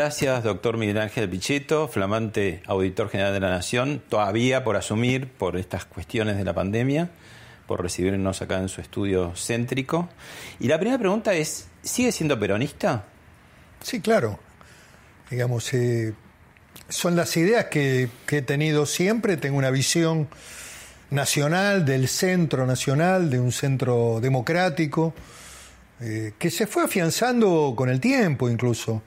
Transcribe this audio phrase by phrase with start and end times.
[0.00, 5.58] Gracias, doctor Miguel Ángel Pichetto, flamante auditor general de la Nación, todavía por asumir por
[5.58, 7.10] estas cuestiones de la pandemia,
[7.66, 10.08] por recibirnos acá en su estudio céntrico.
[10.58, 13.04] Y la primera pregunta es, ¿sigue siendo peronista?
[13.82, 14.40] Sí, claro.
[15.30, 16.14] Digamos, eh,
[16.88, 20.28] son las ideas que, he tenido siempre, tengo una visión
[21.10, 25.12] nacional, del centro nacional, de un centro democrático,
[26.00, 29.02] eh, que se fue afianzando con el tiempo incluso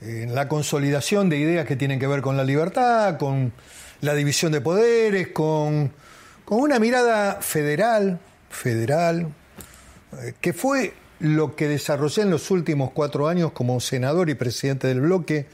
[0.00, 3.52] en la consolidación de ideas que tienen que ver con la libertad, con
[4.00, 5.92] la división de poderes, con,
[6.44, 9.28] con una mirada federal, federal,
[10.22, 14.86] eh, que fue lo que desarrollé en los últimos cuatro años como senador y presidente
[14.86, 15.46] del bloque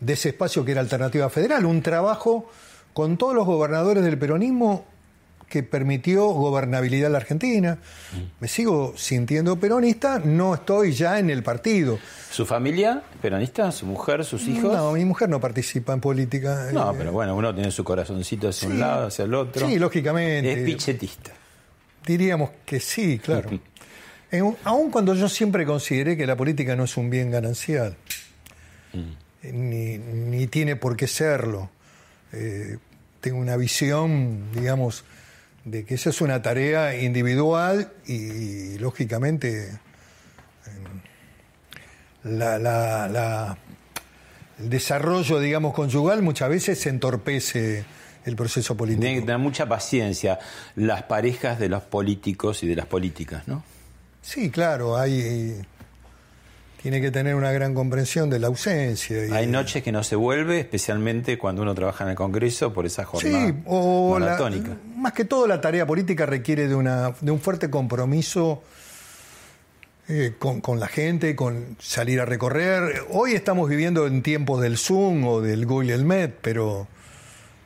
[0.00, 2.50] de ese espacio que era Alternativa Federal, un trabajo
[2.92, 4.84] con todos los gobernadores del peronismo
[5.50, 7.76] que permitió gobernabilidad a la Argentina.
[8.40, 11.98] Me sigo sintiendo peronista, no estoy ya en el partido.
[12.30, 13.70] ¿Su familia peronista?
[13.72, 14.72] ¿Su mujer, sus hijos?
[14.74, 16.68] No, mi mujer no participa en política.
[16.72, 19.66] No, Eh, pero bueno, uno tiene su corazoncito hacia un lado, hacia el otro.
[19.68, 20.52] Sí, lógicamente.
[20.52, 21.32] Es pichetista.
[22.06, 23.50] Diríamos que sí, claro.
[24.30, 27.96] En- aun cuando yo siempre consideré que la política no es un bien ganancial,
[29.42, 31.68] eh, ni, ni tiene por qué serlo.
[32.32, 32.78] Eh,
[33.20, 35.04] tengo una visión, digamos,
[35.64, 39.78] de que esa es una tarea individual y, lógicamente, eh,
[42.24, 43.58] la- la- la-
[44.58, 47.84] el desarrollo, digamos, conjugal muchas veces se entorpece
[48.24, 49.02] el proceso político.
[49.02, 50.38] Tener mucha paciencia
[50.76, 53.62] las parejas de los políticos y de las políticas, ¿no?
[54.22, 55.62] Sí, claro, hay
[56.80, 59.26] tiene que tener una gran comprensión de la ausencia.
[59.26, 62.86] y- Hay noches que no se vuelve, especialmente cuando uno trabaja en el Congreso por
[62.86, 64.38] esa jornada Sí, o la-
[64.96, 68.62] más que todo la tarea política requiere de una de un fuerte compromiso
[70.08, 73.04] eh, con, con la gente, con salir a recorrer.
[73.10, 76.88] Hoy estamos viviendo en tiempos del Zoom o del Google Met, pero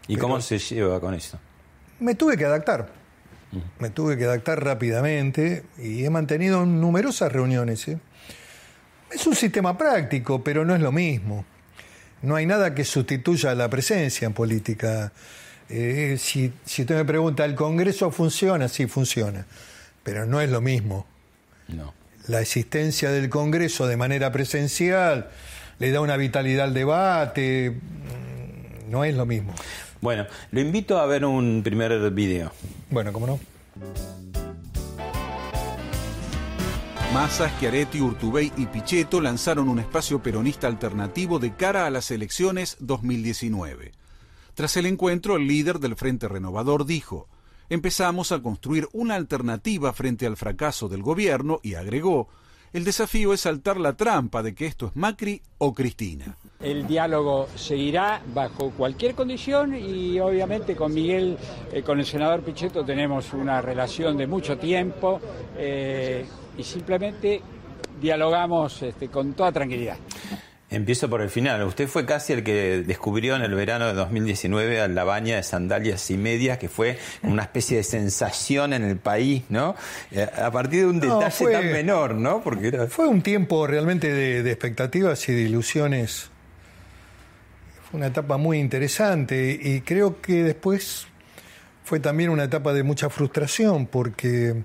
[0.09, 1.39] ¿Y cómo se lleva con eso?
[2.01, 2.91] me tuve que adaptar.
[3.79, 7.87] Me tuve que adaptar rápidamente y he mantenido numerosas reuniones.
[7.89, 7.99] ¿eh?
[9.11, 11.45] Es un sistema práctico, pero no es lo mismo.
[12.23, 15.13] No hay nada que sustituya la presencia en política.
[15.69, 18.69] Eh, si, si usted me pregunta, ¿el Congreso funciona?
[18.69, 19.47] Sí, funciona.
[20.03, 21.07] Pero no es lo mismo.
[21.69, 21.95] No.
[22.29, 25.29] La existencia del Congreso de manera presencial
[25.79, 27.71] le da una vitalidad al debate.
[27.71, 29.55] mm, No es lo mismo.
[30.01, 32.53] Bueno, lo invito a ver un primer video.
[32.91, 33.41] Bueno, ¿cómo no?
[37.15, 42.77] Massa, Schiaretti, Urtubey y Pichetto lanzaron un espacio peronista alternativo de cara a las elecciones
[42.81, 43.93] 2019.
[44.55, 47.29] Tras el encuentro, el líder del Frente Renovador dijo,
[47.69, 52.27] empezamos a construir una alternativa frente al fracaso del gobierno y agregó,
[52.73, 56.37] el desafío es saltar la trampa de que esto es Macri o Cristina.
[56.59, 61.39] El diálogo seguirá bajo cualquier condición y obviamente con Miguel,
[61.73, 65.21] eh, con el senador Pichetto tenemos una relación de mucho tiempo
[65.57, 66.27] eh,
[66.59, 67.43] y simplemente
[68.01, 69.97] dialogamos este, con toda tranquilidad.
[70.71, 71.63] Empiezo por el final.
[71.63, 75.43] Usted fue casi el que descubrió en el verano de 2019 a la baña de
[75.45, 79.77] sandalias y medias, que fue una especie de sensación en el país, ¿no?
[80.11, 82.43] Eh, A partir de un No, detalle fue- tan menor, ¿no?
[82.43, 82.87] Porque era...
[82.89, 86.31] Fue un tiempo realmente de, de expectativas y de ilusiones.
[87.89, 91.07] Fue una etapa muy interesante y creo que después
[91.85, 94.65] fue también una etapa de mucha frustración porque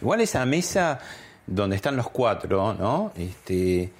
[0.00, 1.00] Igual esa mesa
[1.46, 3.12] donde están los cuatro, ¿no?
[3.16, 3.90] Este,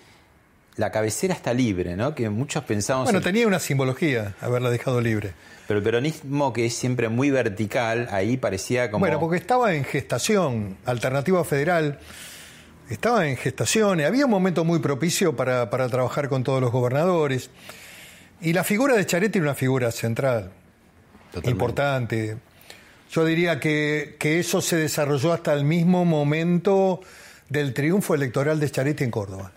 [0.77, 2.15] la cabecera está libre, ¿no?
[2.15, 3.05] Que muchos pensamos...
[3.05, 5.32] Bueno, tenía una simbología haberla dejado libre.
[5.67, 9.00] Pero el peronismo, que es siempre muy vertical, ahí parecía como...
[9.00, 11.99] Bueno, porque estaba en gestación, Alternativa Federal,
[12.88, 17.50] estaba en gestación, había un momento muy propicio para, para trabajar con todos los gobernadores.
[18.41, 20.50] Y la figura de Charetti era una figura central,
[21.27, 21.50] Totalmente.
[21.50, 22.37] importante.
[23.11, 27.01] Yo diría que, que eso se desarrolló hasta el mismo momento
[27.49, 29.53] del triunfo electoral de Charetti en Córdoba,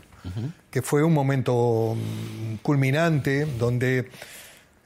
[0.72, 4.10] que fue un momento mm, culminante donde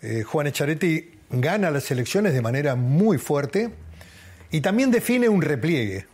[0.01, 3.71] eh, Juan Echaretti gana las elecciones de manera muy fuerte
[4.51, 6.05] y también define un repliegue.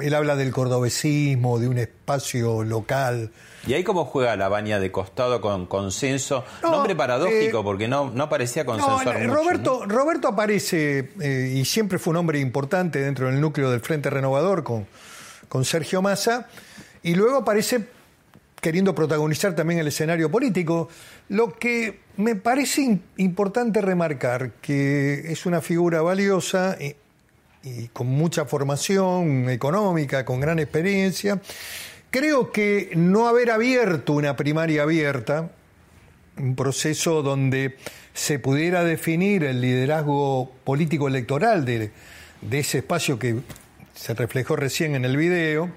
[0.00, 3.30] Él habla del cordobesismo, de un espacio local.
[3.66, 6.44] ¿Y ahí cómo juega la baña de costado con consenso?
[6.62, 11.64] No, Nombre paradójico, eh, porque no, no parecía consensuar mucho, Roberto, Roberto aparece eh, y
[11.66, 14.86] siempre fue un hombre importante dentro del núcleo del Frente Renovador con,
[15.48, 16.48] con Sergio Massa
[17.02, 17.86] y luego aparece
[18.60, 20.88] queriendo protagonizar también el escenario político.
[21.28, 26.76] Lo que me parece im- importante remarcar que es una figura valiosa
[27.62, 31.40] y, con mucha formación económica, con gran experiencia.
[32.10, 35.50] Creo que no haber abierto una primaria abierta,
[36.36, 37.76] un proceso donde
[38.14, 41.90] se pudiera definir el liderazgo político electoral de,
[42.42, 43.40] de ese espacio que
[43.94, 45.70] se reflejó recién en el video,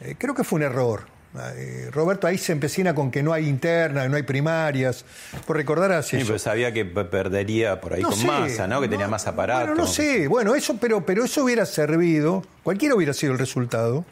[0.00, 1.17] eh, creo que fue un error.
[1.54, 5.04] Eh, Roberto ahí se empecina con que no hay interna, no hay primarias.
[5.46, 6.26] Por recordar Sí, eso.
[6.26, 8.80] pero sabía que pe- perdería por ahí No con sé, masa, ¿no?
[8.80, 9.66] Que tenía más aparato.
[9.68, 14.04] Bueno, no sé, bueno, eso, pero, pero eso hubiera servido, cualquiera hubiera sido el resultado.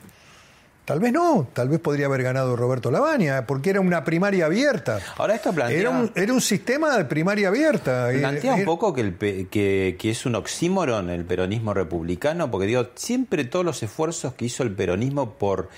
[0.84, 5.00] Tal vez no, tal vez podría haber ganado Roberto Labaña, porque era una primaria abierta.
[5.16, 8.08] Ahora esto plantea- Era un, era un sistema de primaria abierta.
[8.16, 9.16] Plantea Eh, un eh, poco que, el
[9.48, 14.62] que es un oxímoron el peronismo republicano, porque digo, siempre todos los esfuerzos que hizo
[14.62, 15.70] el peronismo por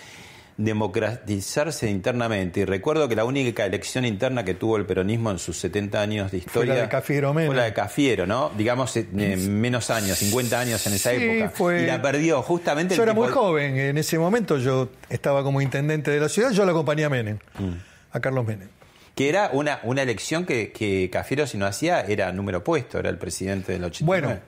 [0.59, 5.57] democratizarse internamente, y recuerdo que la única elección interna que tuvo el peronismo en sus
[5.59, 7.49] 70 años de Fue historia la de Cafiero Menem.
[7.51, 8.51] fue la de Cafiero, ¿no?
[8.57, 11.51] Digamos, eh, eh, menos años, 50 años en esa Sí, época.
[11.51, 14.89] fue- Y la perdió justamente Yo el era tipo muy joven, en ese momento yo
[15.09, 17.73] estaba como intendente de la ciudad, yo lo acompañé a Menem, Mm.
[18.13, 18.69] a Carlos Menem.
[19.15, 23.11] Que era una, una elección que, que Cafiero, si no hacía, era número puesto, era
[23.11, 24.27] el presidente del 89.
[24.27, 24.41] Bueno,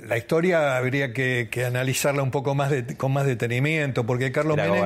[0.00, 4.58] la historia habría que, que analizarla un poco más de- con más detenimiento, porque Carlos
[4.58, 4.82] Era Menem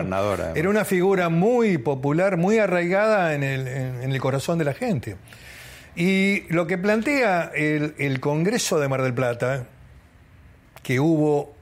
[0.56, 4.74] era una figura muy popular, muy arraigada en el, en- en el corazón de la
[4.74, 5.16] gente.
[5.96, 9.66] Y lo que plantea el, el Congreso de Mar del Plata,
[10.82, 11.56] que hubo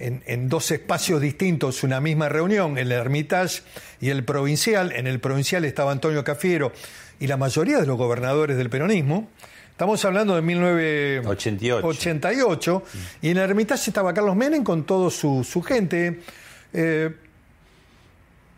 [0.00, 3.62] en, en dos espacios distintos una misma reunión, el Hermitage
[4.00, 4.90] y el Provincial.
[4.92, 6.72] En el Provincial estaba Antonio Cafiero
[7.20, 9.28] y la mayoría de los gobernadores del peronismo.
[9.72, 11.86] Estamos hablando de 1988.
[11.86, 12.82] 88,
[13.22, 16.20] y en el Hermitage estaba Carlos Menem con toda su, su gente.
[16.72, 17.10] Eh,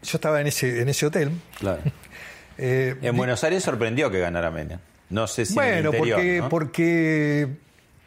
[0.03, 1.31] yo estaba en ese, en ese hotel.
[1.59, 1.83] Claro.
[2.57, 4.79] Eh, En Buenos Aires sorprendió que ganara Menem.
[5.11, 6.49] No sé si en el bueno, interior, porque, ¿no?
[6.49, 7.49] porque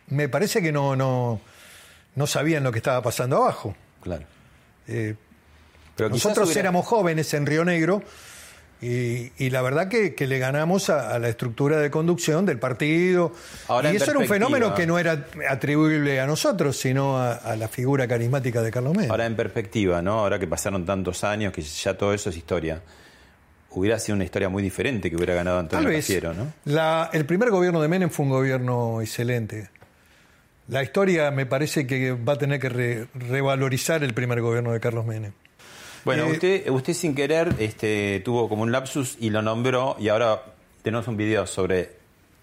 [0.08, 1.42] me parece que no, no,
[2.16, 3.76] no sabían lo que estaba pasando abajo.
[4.02, 4.24] Claro.
[4.88, 5.16] Eh,
[5.98, 8.02] Pero Nosotros hubiera- éramos jóvenes en Río Negro
[8.82, 12.60] y, y la verdad que, que le ganamos a, a la estructura de conducción del
[12.60, 13.34] partido.
[13.68, 17.56] Ahora, y eso era un fenómeno que no era atribuible a nosotros, sino a, a
[17.56, 19.10] la figura carismática de Carlos Menem.
[19.12, 20.20] Ahora en perspectiva, ¿no?
[20.20, 22.82] Ahora que pasaron tantos años, que ya todo eso es historia.
[23.72, 26.54] Hubiera sido una historia muy diferente que hubiera ganado Tal Antonio vez Cafiero, ¿no?
[26.66, 29.70] la- el primer gobierno de Menem fue un gobierno excelente.
[30.70, 34.80] La historia me parece que va a tener que re- revalorizar el primer gobierno de
[34.80, 35.32] Carlos Menem.
[36.08, 40.08] Bueno, Eh, usted, usted sin querer este, tuvo como un lapsus y lo nombró y
[40.08, 40.42] ahora
[40.82, 41.98] tenemos un video sobre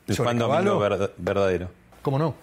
[0.06, 0.34] el ¿Sobre
[1.16, 1.70] verdadero.
[2.02, 2.34] ¿Cómo no?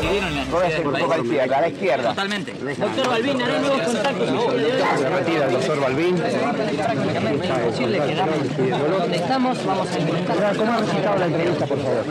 [0.00, 2.08] vivieron la Póngase un poco a la izquierda, a la izquierda.
[2.10, 2.52] Totalmente.
[2.52, 4.98] Doctor Balbín, hará nuevos contactos en el día de hoy.
[4.98, 6.16] Se retira el doctor Balbín.
[6.16, 9.66] Prácticamente imposible quedarnos donde estamos.
[9.66, 10.56] Vamos a intentar.
[10.56, 12.04] ¿Cómo ha resultado la entrevista, por favor?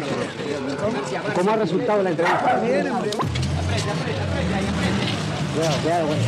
[1.36, 2.62] ¿Cómo ha resultado la entrevista?
[5.56, 6.22] Claro, claro, bueno.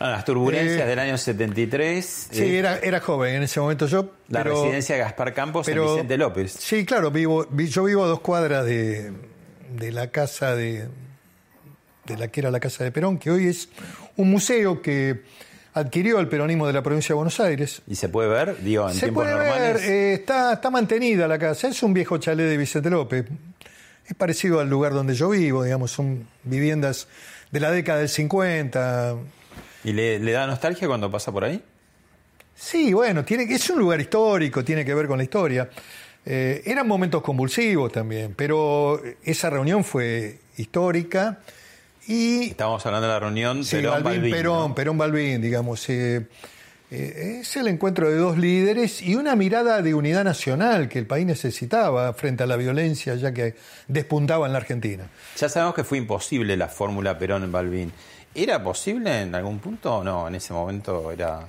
[0.00, 2.28] Las turbulencias Eh, del año 73.
[2.30, 4.12] Sí, eh, era, era joven en ese momento yo.
[4.28, 6.52] la pero- residencia de Gaspar Campos pero- en Vicente López.
[6.52, 9.12] Sí, claro, vivo, vi- yo vivo a dos cuadras de,
[9.76, 10.86] de la casa de,
[12.06, 13.68] de la que era la casa de Perón, que hoy es
[14.16, 15.22] un museo que
[15.74, 17.82] adquirió el peronismo de la provincia de Buenos Aires.
[17.88, 19.74] Y se puede ver, digo, en Se tiempos puede normales.
[19.82, 23.24] ver, eh, está, está mantenida la casa, es un viejo chalet de Vicente López.
[24.06, 27.08] Es parecido al lugar donde yo vivo, digamos, son viviendas
[27.50, 29.16] de la década del 50.
[29.84, 31.62] ¿Y le, le da nostalgia cuando pasa por ahí?
[32.54, 35.70] Sí, bueno, tiene, es un lugar histórico, tiene que ver con la historia.
[36.26, 41.38] Eh, eran momentos convulsivos también, pero esa reunión fue histórica
[42.06, 42.50] y...
[42.50, 44.74] Estamos hablando de la reunión Sí, Perón Perón, ¿no?
[44.74, 44.98] Perón
[45.40, 45.88] digamos.
[45.88, 46.26] eh,
[46.90, 51.06] eh, es el encuentro de dos líderes y una mirada de unidad nacional que el
[51.06, 53.56] país necesitaba frente a la violencia ya que
[53.88, 55.04] despuntaba en la Argentina.
[55.36, 57.92] Ya sabemos que fue imposible la fórmula Perón-Balbín.
[58.34, 60.28] ¿Era posible en algún punto o no?
[60.28, 61.48] En ese momento era...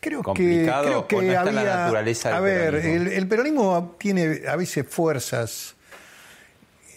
[0.00, 3.06] Creo complicado que, creo o que no está en la naturaleza del a ver, peronismo?
[3.06, 5.76] el, el peronismo tiene a veces fuerzas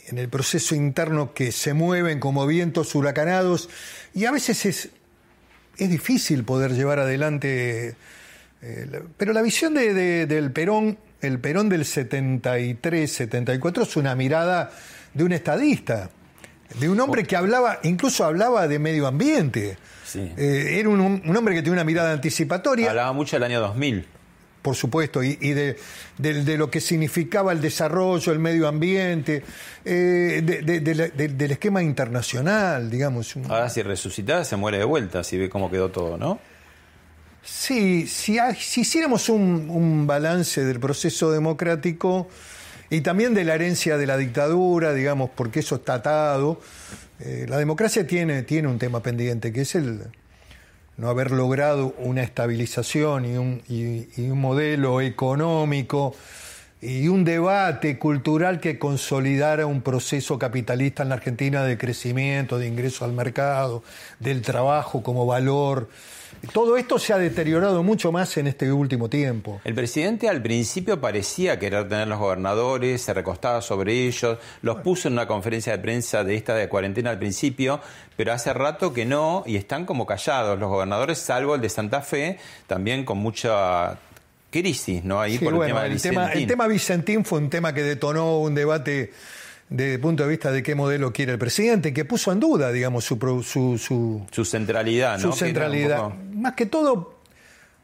[0.07, 3.69] en el proceso interno que se mueven como vientos huracanados
[4.15, 4.89] y a veces es,
[5.77, 7.95] es difícil poder llevar adelante.
[8.61, 13.95] eh, la- pero la visión de- de- del Perón, el Perón del 73, 74, es
[13.95, 14.71] una mirada
[15.13, 16.09] de un estadista,
[16.79, 19.77] de un hombre que hablaba, incluso hablaba de medio ambiente.
[20.03, 20.31] Sí.
[20.37, 24.05] Eh, era un, un hombre que tenía una mirada anticipatoria, Hablaba mucho del año 2000.
[24.65, 25.77] Por supuesto, y, y de,
[26.17, 29.43] de- de lo que significaba el desarrollo, el medio ambiente,
[29.85, 33.35] eh, de- la- del esquema internacional, digamos.
[33.47, 36.39] Ahora si resucitara se muere de vuelta, si ve cómo quedó todo, ¿no?
[37.43, 38.39] Sí, si,
[38.81, 42.27] hiciéramos un, un balance del proceso democrático
[42.89, 46.59] y también de la herencia de la dictadura, digamos, porque eso está atado,
[47.19, 50.01] eh, la democracia tiene, tiene un tema pendiente, que es el
[50.97, 56.15] no haber logrado una estabilización y un, y- un modelo económico
[56.81, 62.67] y un debate cultural que consolidara un proceso capitalista en la Argentina de crecimiento, de
[62.67, 63.83] ingreso al mercado,
[64.19, 65.89] del trabajo como valor.
[66.53, 69.61] Todo esto se ha deteriorado mucho más en este último tiempo.
[69.63, 75.07] El presidente al principio parecía querer tener los gobernadores, se recostaba sobre ellos, los puso
[75.07, 77.79] en una conferencia de prensa de esta de cuarentena al principio,
[78.17, 82.01] pero hace rato que no y están como callados los gobernadores, salvo el de Santa
[82.01, 82.37] Fe,
[82.67, 83.97] también con mucha
[84.51, 85.19] crisis, ¿no?
[85.19, 86.47] Ahí Sí, por el tema de tema, el Vicentín.
[86.47, 89.11] tema Vicentín fue un tema que detonó un debate
[89.67, 92.71] desde el punto de vista de qué modelo quiere el presidente, que puso en duda,
[92.71, 95.31] digamos, su, su, su, Su centralidad, ¿no?
[95.31, 95.97] su centralidad.
[96.03, 97.15] poco- Más que todo,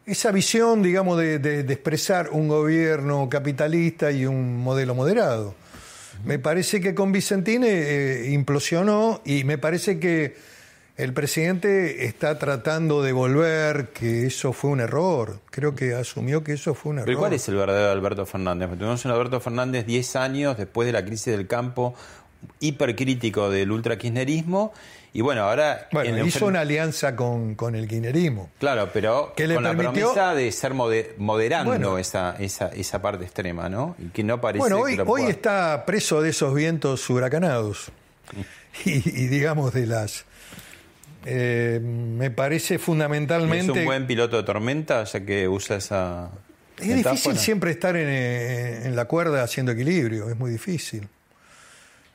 [0.05, 5.55] esa visión, digamos, de, de- de expresar un gobierno capitalista y un modelo moderado.
[6.23, 10.35] Me parece que con Vicentín eh, implosionó y me parece que
[10.95, 15.39] el presidente está tratando de volver que eso fue un error.
[15.49, 17.07] Creo que asumió que eso fue un error.
[17.07, 18.69] Pero ¿cuál es el verdadero Alberto Fernández?
[18.77, 21.95] Tuvimos un Alberto Fernández 10 años después de la crisis del campo,
[22.59, 24.71] hipercrítico del ultrakirchnerismo,
[25.13, 25.81] y bueno, ahora...
[25.83, 28.49] en Bueno, hizo una alianza con, con el kirchnerismo.
[28.59, 31.97] Claro, pero que le con la permitió- promesa de ser mode- moderando Bueno.
[31.97, 33.95] esa, esa, esa parte extrema, ¿no?
[33.99, 37.91] Y que no parece Bueno, que hoy, lo hoy está preso de esos vientos huracanados.
[38.85, 40.23] Y, y digamos de las...
[41.25, 43.71] eh, me parece ¿Es fundamentalmente...
[43.79, 46.29] un buen piloto de tormenta, ya que usa esa...
[46.79, 51.07] Es difícil siempre estar en, eh, en la cuerda haciendo equilibrio, es muy difícil.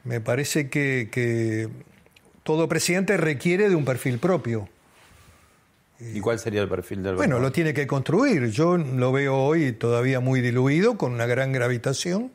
[0.02, 1.68] Me parece que, que
[2.46, 4.68] todo presidente requiere de un perfil propio.
[5.98, 8.50] ¿Y cuál sería el perfil del Bueno, lo tiene que construir.
[8.50, 12.30] Yo lo veo hoy todavía muy diluido, con una gran gravitación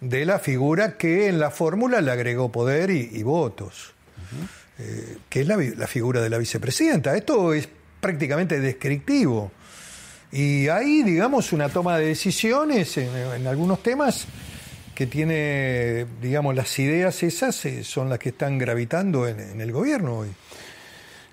[0.00, 3.94] de la figura que en la fórmula le agregó poder y, y votos,
[4.78, 7.16] Eh, que es la, figura de la vicepresidenta.
[7.16, 7.66] Esto es
[7.98, 9.50] prácticamente descriptivo.
[10.30, 14.26] Y hay, digamos, una toma de decisiones en, en algunos temas
[14.96, 19.70] que tiene, digamos, las ideas esas eh, son las que están gravitando en, en el
[19.70, 20.28] gobierno hoy.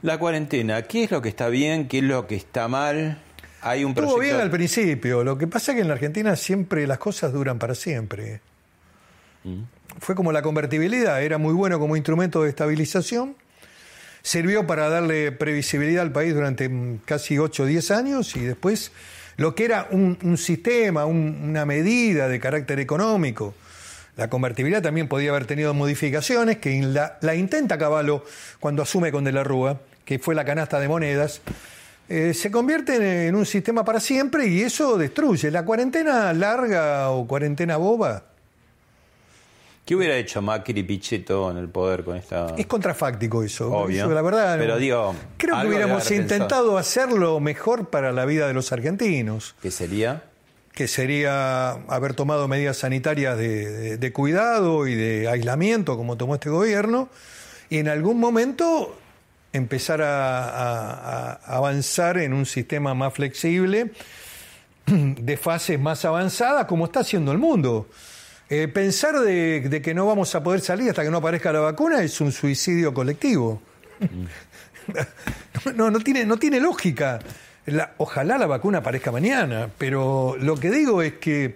[0.01, 1.87] La cuarentena, ¿qué es lo que está bien?
[1.87, 3.19] ¿Qué es lo que está mal?
[3.61, 4.35] Hay un Estuvo proyecto...
[4.35, 5.23] bien al principio.
[5.23, 8.41] Lo que pasa es que en la Argentina siempre las cosas duran para siempre.
[9.99, 13.37] Fue como la convertibilidad, era muy bueno como instrumento de estabilización.
[14.21, 18.91] Sirvió para darle previsibilidad al país durante mm, casi 8 o 10 años y después
[19.37, 23.53] lo que era un, sistema, un- una medida de carácter económico.
[24.15, 28.23] La convertibilidad también podía haber tenido modificaciones, que la, intenta Caballo
[28.59, 31.41] cuando asume con De la Rúa, que fue la canasta de monedas,
[32.09, 35.49] eh, se convierte en un sistema para siempre y eso destruye.
[35.49, 38.23] La cuarentena larga o cuarentena boba
[39.85, 42.55] ¿Qué hubiera hecho Macri y Pichetto en el poder con esta...?
[42.57, 43.69] es contrafáctico eso.
[43.69, 44.05] Obvio.
[44.05, 48.53] Eso, la verdad, Pero digo, creo que hubiéramos intentado hacerlo mejor para la vida de
[48.53, 49.55] los argentinos.
[49.61, 50.23] ¿Qué sería?
[50.73, 56.33] que sería haber tomado medidas sanitarias de, de- de cuidado y de aislamiento, como tomó
[56.33, 57.09] este gobierno,
[57.69, 58.97] y en algún momento
[59.51, 63.91] empezar a, a- a avanzar en un sistema más flexible,
[64.87, 67.87] de fases más avanzadas, como está haciendo el mundo.
[68.49, 71.59] Eh, pensar de, de que no vamos a poder salir hasta que no aparezca la
[71.59, 73.61] vacuna es un suicidio colectivo.
[75.75, 77.19] No, no tiene, no tiene lógica.
[77.97, 81.55] Ojalá la vacuna aparezca mañana, pero lo que digo es que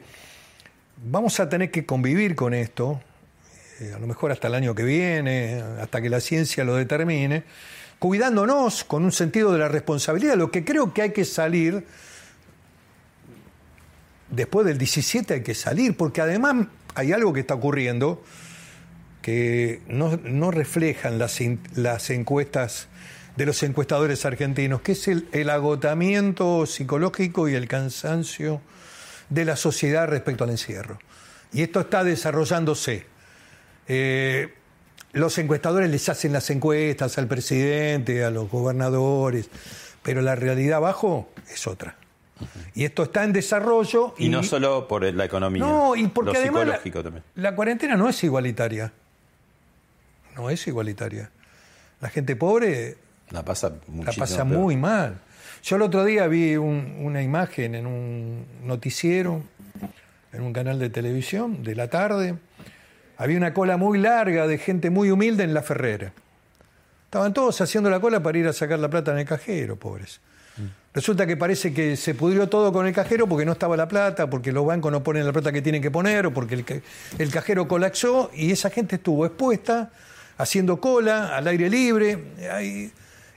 [1.04, 3.02] vamos a tener que convivir con esto,
[3.82, 7.44] eh, a lo mejor hasta el año que viene, hasta que la ciencia lo determine,
[8.00, 10.36] cuidándonos con un sentido de la responsabilidad.
[10.36, 11.86] Lo que creo que hay que salir,
[14.30, 18.24] después del 17 hay que salir, porque además hay algo que está ocurriendo
[19.22, 21.40] que no, no reflejan las,
[21.76, 22.88] las encuestas
[23.36, 28.62] de los encuestadores argentinos, que es el, el agotamiento psicológico y el cansancio
[29.30, 31.00] de la sociedad respecto al encierro.
[31.54, 33.06] Y esto está desarrollándose.
[33.88, 34.54] Eh,
[35.14, 39.50] los encuestadores les hacen las encuestas al presidente, a los gobernadores,
[40.04, 41.96] pero la realidad abajo es otra.
[42.76, 44.14] Y esto está en desarrollo.
[44.18, 45.64] Y, no solo por la economía.
[45.64, 47.24] No, y porque lo además la, psicológico también.
[47.36, 48.92] la cuarentena no es igualitaria.
[50.36, 51.32] No es igualitaria.
[52.02, 52.98] La gente pobre
[53.32, 54.60] La pasa la pasa peor.
[54.60, 55.20] muy mal.
[55.64, 59.42] Yo el otro día vi un- una imagen en un noticiero,
[60.32, 62.36] en un canal de televisión de la tarde.
[63.18, 66.14] Había una cola muy larga de gente muy humilde en la Ferrera.
[67.06, 70.22] Estaban todos haciendo la cola para ir a sacar la plata en el cajero, pobres.
[70.94, 74.30] Resulta que parece que se pudrió todo con el cajero porque no estaba la plata,
[74.30, 76.82] porque los bancos no ponen la plata que tienen que poner, o porque el, ca-
[77.20, 79.92] el cajero colapsó y esa gente estuvo expuesta,
[80.38, 82.18] haciendo cola, al aire libre.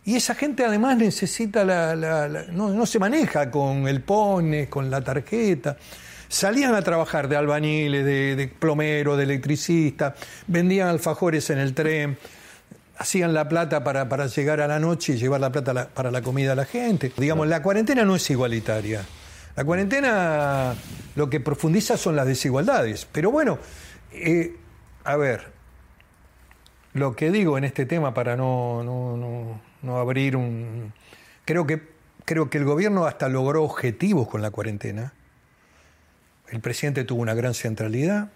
[0.07, 2.47] Y esa gente además necesita la...
[2.50, 5.77] no, se maneja con el PONE, con la tarjeta.
[6.29, 10.15] Salían a trabajar de albañiles, de, de plomero, de electricista,
[10.47, 12.17] vendían alfajores en el tren,
[13.00, 16.21] hacían la plata para, para llegar a la noche y llevar la plata para la
[16.21, 17.11] comida a la gente.
[17.16, 19.00] Digamos, la cuarentena no es igualitaria.
[19.57, 20.75] La cuarentena
[21.16, 23.09] lo que profundiza son las desigualdades.
[23.11, 23.59] Pero bueno,
[24.12, 24.54] eh,
[25.04, 25.47] a ver,
[26.92, 30.92] lo que digo en este tema para no, no, no- no abrir un...
[31.47, 31.80] Creo que,
[32.26, 35.14] creo que el gobierno hasta logró objetivos con la cuarentena.
[36.49, 38.28] El presidente tuvo una gran centralidad,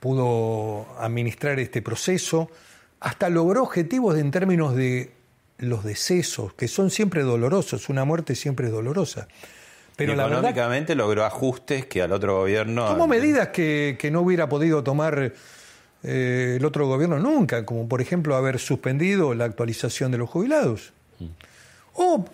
[0.00, 2.50] pudo administrar este proceso,
[3.04, 5.12] hasta logró objetivos en términos de
[5.58, 9.28] los decesos, que son siempre dolorosos, una muerte siempre es dolorosa.
[9.96, 12.86] Pero y la verdad, económicamente logró ajustes que al otro gobierno.
[12.88, 15.32] Tomó medidas que, que no hubiera podido tomar
[16.02, 20.92] eh, el otro gobierno nunca, como por ejemplo haber suspendido la actualización de los jubilados.
[21.94, 22.24] O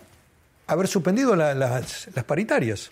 [0.67, 2.91] haber suspendido la- las, las paritarias.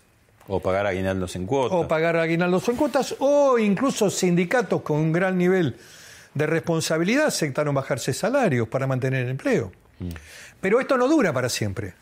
[0.49, 1.79] O pagar aguinaldos en cuotas.
[1.79, 3.15] O pagar aguinaldos en cuotas.
[3.21, 5.77] O incluso sindicatos con un gran nivel
[6.39, 9.73] de responsabilidad aceptaron bajarse salarios para mantener el empleo.
[10.61, 11.95] Pero esto no dura para siempre.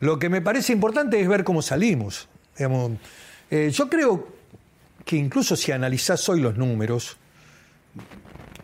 [0.00, 2.28] Lo que me parece importante es ver cómo salimos.
[2.56, 2.92] Digamos,
[3.50, 4.28] eh, yo creo
[5.04, 7.16] que incluso si analizás hoy los números,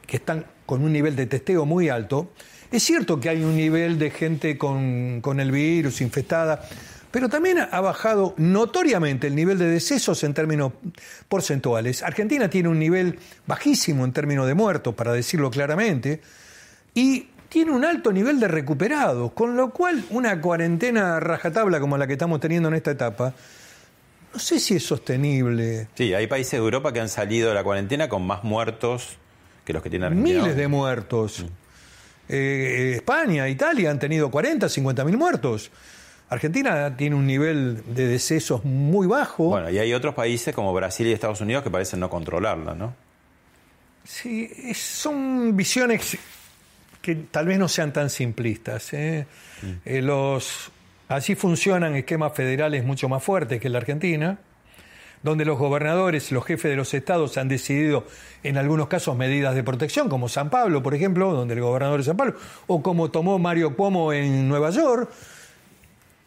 [0.07, 2.33] que están con un nivel de testeo muy alto,
[2.71, 6.67] es cierto que hay un nivel de gente con, con el virus infectada,
[7.15, 10.73] pero también ha bajado notoriamente el nivel de decesos en términos
[11.29, 12.03] porcentuales.
[12.03, 16.21] Argentina tiene un nivel bajísimo en términos de muertos, para decirlo claramente,
[16.93, 22.09] y tiene un alto nivel de recuperados, con lo cual una cuarentena rajatabla como la
[22.09, 23.33] que estamos teniendo en esta etapa,
[24.33, 25.87] no sé si es sostenible.
[25.95, 29.19] Sí, hay países de Europa que han salido de la cuarentena con más muertos
[29.65, 30.43] que los que tiene Argentina.
[30.43, 31.47] Miles de muertos.
[32.29, 35.71] Eh, España, Italia han tenido 40, 50 mil muertos.
[36.35, 39.45] Argentina tiene un nivel de decesos muy bajo.
[39.45, 42.95] Bueno, y hay otros países como Brasil y Estados Unidos que parecen no controlarla, ¿no?
[44.05, 46.19] Sí, es- son visiones
[47.01, 48.93] que tal vez no sean tan simplistas.
[48.93, 49.27] ¿eh?
[49.85, 50.71] Eh, los,
[51.09, 54.39] así funcionan esquemas federales mucho más fuertes que la Argentina,
[55.23, 58.07] donde los gobernadores, los jefes de los estados han decidido
[58.43, 62.05] en algunos casos medidas de protección, como San Pablo, por ejemplo, donde el gobernador de
[62.05, 62.35] San Pablo,
[62.67, 65.11] o como tomó Mario Cuomo en Nueva York.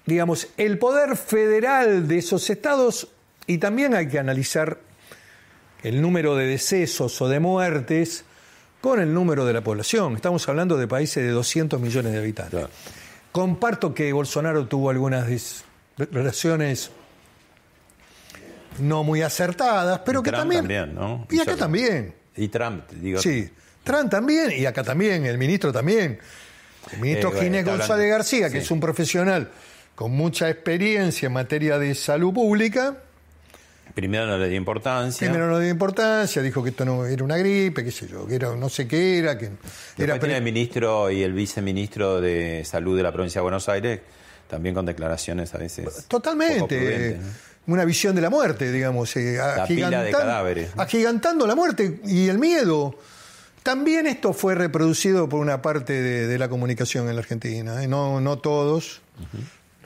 [0.07, 3.09] Digamos, el poder federal de esos estados,
[3.45, 4.79] y también hay que analizar
[5.83, 8.23] el número de decesos o de muertes
[8.81, 10.15] con el número de la población.
[10.15, 12.51] Estamos hablando de países de 200 millones de habitantes.
[12.51, 12.69] Claro.
[13.31, 15.27] Comparto que Bolsonaro tuvo algunas
[15.97, 16.89] relaciones
[18.79, 20.61] no muy acertadas, pero que Trump también...
[20.61, 21.27] también, ¿no?
[21.29, 22.13] Y acá también.
[22.35, 23.19] Y Trump, digo.
[23.19, 23.49] Sí,
[23.83, 26.19] Trump también, y acá también, el ministro también.
[26.93, 28.63] El ministro Eh, bueno, Ginés está González hablando- García, que sí.
[28.65, 29.51] es un profesional
[29.97, 32.97] con mucha experiencia en materia de salud pública,
[33.95, 35.27] Primero no le dio importancia.
[35.27, 38.35] Primero no dio importancia, dijo que esto no era una gripe, qué sé yo, que
[38.35, 42.63] era no sé qué era, que Después era tiene el ministro y el viceministro de
[42.63, 44.01] Salud de la provincia de Buenos Aires,
[44.47, 46.05] también con declaraciones a veces.
[46.07, 47.19] totalmente
[47.65, 50.83] una visión de la muerte, digamos, eh, La pila de cadáveres, ¿no?
[50.83, 52.99] agigantando la muerte y el miedo.
[53.63, 57.87] También esto fue reproducido por una parte de, de la comunicación en la Argentina, ¿eh?
[57.87, 59.01] no, no todos,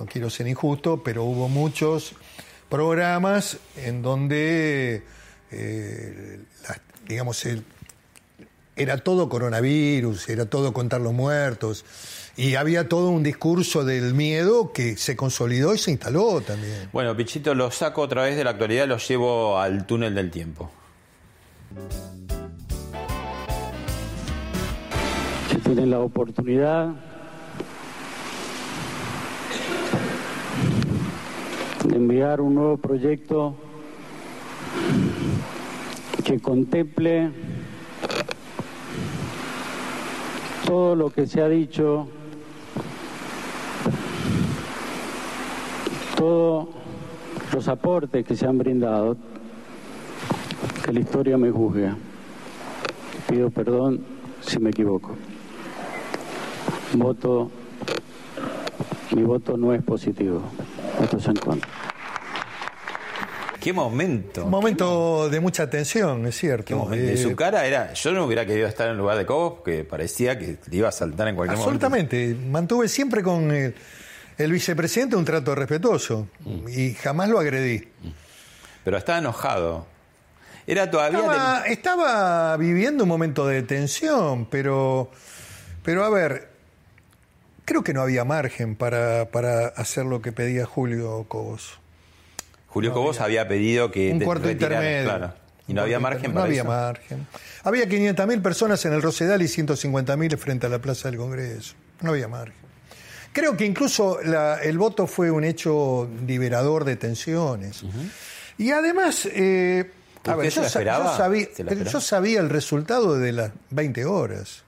[0.01, 2.13] no quiero ser injusto, pero hubo muchos
[2.69, 5.03] programas en donde,
[5.51, 7.63] eh, la- digamos, el-
[8.75, 11.85] era todo coronavirus, era todo contar los muertos,
[12.35, 16.89] y había todo un discurso del miedo que se consolidó y se instaló también.
[16.91, 20.71] Bueno, Pichito, lo saco otra vez de la actualidad, lo llevo al túnel del tiempo.
[25.49, 26.89] que tienen la oportunidad
[31.83, 33.55] enviar un nuevo proyecto
[36.23, 37.31] que contemple
[40.65, 42.07] todo lo que se ha dicho,
[46.15, 46.67] todos
[47.51, 49.17] los aportes que se han brindado,
[50.85, 51.91] que la historia me juzgue.
[53.27, 54.01] Pido perdón
[54.41, 55.11] si me equivoco.
[56.93, 57.49] Voto,
[59.15, 60.41] mi voto no es positivo.
[61.01, 61.69] En contra.
[63.59, 64.45] ¿Qué momento?
[64.45, 66.65] Un momento de mucha tensión, es cierto.
[66.65, 67.05] ¿Qué momento?
[67.05, 67.93] Eh, De su cara era.
[67.93, 70.91] Yo no hubiera querido estar en lugar de Cobos porque parecía que le iba a
[70.91, 71.85] saltar en cualquier momento.
[71.85, 72.35] Absolutamente.
[72.49, 73.75] Mantuve siempre con el,
[74.39, 76.27] el vicepresidente un trato respetuoso
[76.69, 77.87] y jamás lo agredí.
[78.83, 79.85] Pero estaba enojado.
[80.65, 81.19] Era todavía.
[81.19, 85.11] Estaba, estaba viviendo un momento de tensión, pero,
[85.83, 86.49] pero a ver,
[87.71, 91.79] creo que no había margen para, para hacer lo que pedía Julio Cobos.
[92.67, 94.11] Julio Cobos había pedido que.
[94.11, 95.03] Un te- cuarto retirara, intermedio.
[95.05, 95.33] Claro.
[95.67, 96.69] Y no había margen para No había eso.
[96.69, 97.27] margen.
[97.63, 101.75] Había 500.000 personas en el Rosedal y 150.000 frente a la Plaza del Congreso.
[102.01, 102.55] No había margen.
[103.31, 107.83] Creo que incluso la- el voto fue un hecho liberador de tensiones.
[108.57, 109.89] Y además, eh,
[110.25, 114.63] a ¿Usted ver, yo, sabía, yo sabía el resultado de las 20 horas.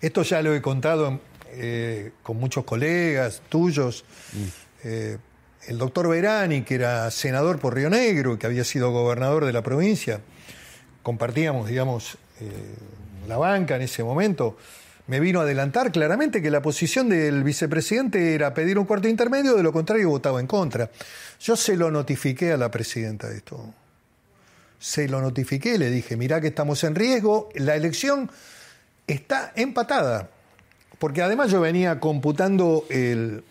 [0.00, 1.20] Esto ya lo he contado
[1.56, 4.04] eh, con muchos colegas tuyos.
[4.32, 4.38] Mm.
[4.84, 5.18] Eh,
[5.66, 9.62] el doctor Verani, que era senador por Río Negro, que había sido gobernador de la
[9.62, 10.20] provincia,
[11.02, 12.50] compartíamos, digamos, eh,
[13.28, 14.56] la banca en ese momento,
[15.06, 19.54] me vino a adelantar claramente que la posición del vicepresidente era pedir un cuarto intermedio,
[19.54, 20.90] de lo contrario votaba en contra.
[21.40, 23.74] Yo se lo notifiqué a la presidenta de esto.
[24.78, 28.30] Se lo notifiqué, le dije, mirá que estamos en riesgo, la elección
[29.06, 30.30] está empatada,
[31.04, 33.44] porque además yo venía computando el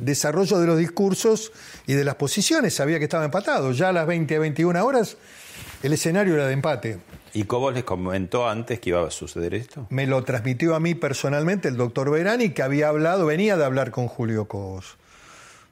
[0.00, 1.52] desarrollo de los discursos
[1.86, 5.18] y de las posiciones, sabía que estaba empatado, ya a las 20 a 21 horas
[5.82, 6.98] el escenario era de empate.
[7.34, 9.86] ¿Y Cobos les comentó antes que iba a suceder esto?
[9.90, 13.90] Me lo transmitió a mí personalmente el doctor Verani, que había hablado, venía de hablar
[13.90, 14.96] con Julio Cobos.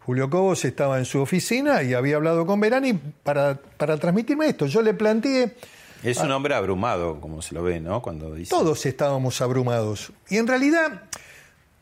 [0.01, 2.93] Julio Cobos estaba en su oficina y había hablado con Verani
[3.23, 4.67] para, para transmitirme esto.
[4.67, 5.57] Yo le planteé,
[6.05, 8.03] Es un hombre abrumado, como se lo ve, ¿no?
[8.03, 8.51] Cuando dice.
[8.51, 10.13] todos estábamos abrumados.
[10.29, 11.03] Y en realidad,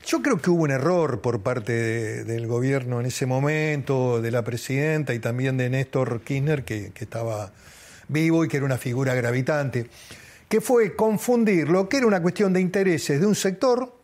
[0.06, 4.30] yo creo que hubo un error por parte de- del gobierno en ese momento, de
[4.30, 7.52] la presidenta y también de Néstor Kirchner, que, que estaba
[8.08, 9.88] vivo y que era una figura gravitante,
[10.48, 13.96] que fue confundir lo que era una cuestión de intereses de un sector,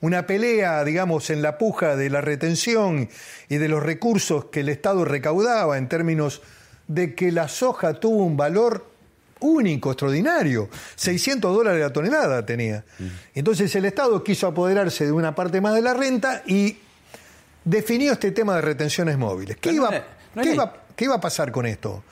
[0.00, 3.08] una pelea, digamos, en la puja de la retención
[3.48, 6.42] y de los recursos que el Estado recaudaba en términos
[6.88, 8.86] de que la soja tuvo un valor
[9.40, 10.68] único, extraordinario.
[10.96, 12.84] 600 dólares la tonelada tenía.
[13.34, 16.78] Entonces el Estado quiso apoderarse de una parte más de la renta y
[17.64, 19.56] definió este tema de retenciones móviles.
[19.60, 22.02] ¿Qué, no iba, era- no qué era- iba- qué iba a pasar con esto?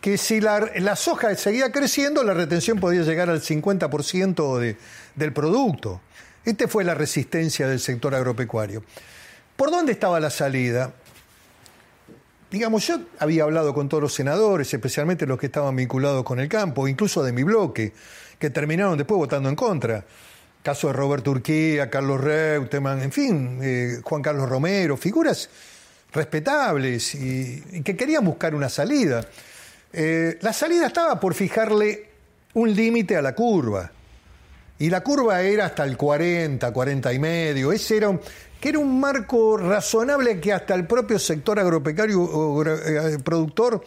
[0.00, 4.76] Que si la, la soja seguía creciendo, la retención podía llegar al 50% de-
[5.14, 6.00] del producto.
[6.44, 8.84] Esta fue la resistencia del sector agropecuario.
[9.56, 10.92] ¿Por dónde estaba la salida?
[12.50, 16.48] Digamos, yo había hablado con todos los senadores, especialmente los que estaban vinculados con el
[16.48, 17.92] campo, incluso de mi bloque,
[18.38, 20.04] que terminaron después votando en contra.
[20.62, 25.48] Caso de Roberto Urquía, Carlos Reutemann, en fin, eh, Juan Carlos Romero, figuras
[26.12, 29.26] respetables y, y que querían buscar una salida.
[29.92, 32.10] Eh, la salida estaba por fijarle
[32.54, 33.90] un límite a la curva.
[34.78, 37.72] Y la curva era hasta el 40, 40 y medio.
[37.72, 38.20] Ese era un,
[38.60, 43.82] que era un marco razonable que hasta el propio sector agropecuario o eh, productor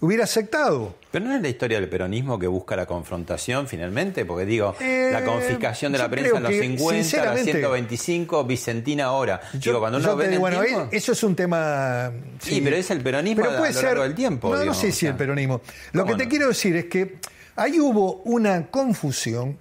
[0.00, 0.96] hubiera aceptado.
[1.12, 5.10] Pero no es la historia del peronismo que busca la confrontación finalmente, porque digo, Eh,
[5.12, 9.40] la confiscación de la yo prensa en los que, 50, la sinceramente, 125, Vicentina ahora.
[9.52, 12.10] digo, cuando uno yo ve bueno, tiempo- eh, eso es un tema.
[12.40, 14.90] Sí, pero es el peronismo a- a lo largo del tiempo, No, no sé o
[14.90, 15.10] si sea.
[15.10, 15.60] el peronismo.
[15.92, 16.30] Lo que ¿Cómo te no?
[16.30, 17.18] quiero decir es que
[17.54, 19.58] ahí hubo una confusión,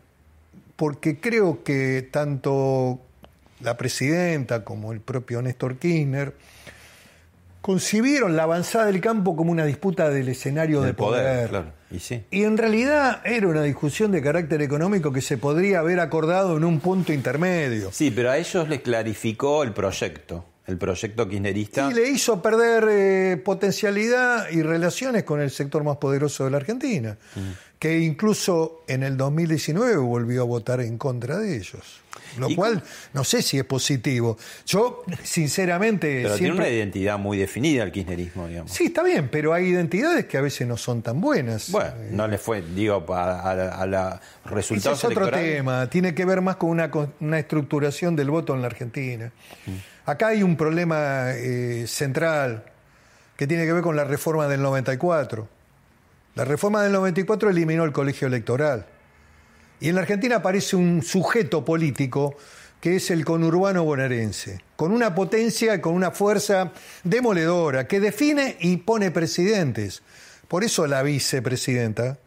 [0.82, 3.00] porque creo que tanto
[3.60, 6.34] la presidenta como el propio Néstor Kirchner
[7.62, 11.72] concibieron la avanzada del campo como una disputa del escenario de del poder, claro.
[11.92, 12.24] Y sí.
[12.32, 16.64] y en realidad era una discusión de carácter económico que se podría haber acordado en
[16.64, 17.92] un punto intermedio.
[17.92, 20.46] Sí, pero a ellos les clarificó el proyecto.
[20.68, 21.90] El proyecto kirchnerista.
[21.92, 26.58] Y le hizo perder eh, potencialidad y relaciones con el sector más poderoso de la
[26.58, 27.18] Argentina,
[27.80, 32.02] que incluso en el 2019 volvió a votar en contra de ellos.
[32.38, 32.82] Lo ¿Y cual
[33.14, 34.38] no sé si es positivo.
[34.66, 36.66] Yo, sinceramente, Pero tiene siempre...
[36.68, 38.72] una identidad muy definida el kirchnerismo, digamos.
[38.72, 41.72] Sí, está bien, pero hay identidades que a veces no son tan buenas.
[41.72, 45.90] Bueno, no le fue, digo, a, a, la- a la Ese resultados es otro tema,
[45.90, 49.32] tiene que ver más con una, con una estructuración del voto en la Argentina.
[50.06, 52.66] Acá hay un problema eh, central
[53.38, 55.48] que tiene que ver con la reforma del 94.
[56.36, 58.86] La reforma del 94 eliminó el colegio electoral.
[59.80, 62.36] Y en la Argentina aparece un sujeto político
[62.80, 66.72] que es el conurbano bonaerense, con una potencia y con una fuerza
[67.04, 70.02] demoledora, que define y pone presidentes.
[70.48, 72.18] Por eso la vicepresidenta,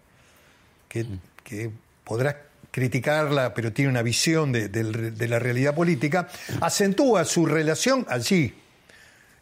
[0.88, 1.06] que,
[1.42, 1.72] que
[2.04, 2.36] podrás
[2.74, 6.26] criticarla, pero tiene una visión de, la realidad política,
[6.60, 8.52] acentúa su relación allí,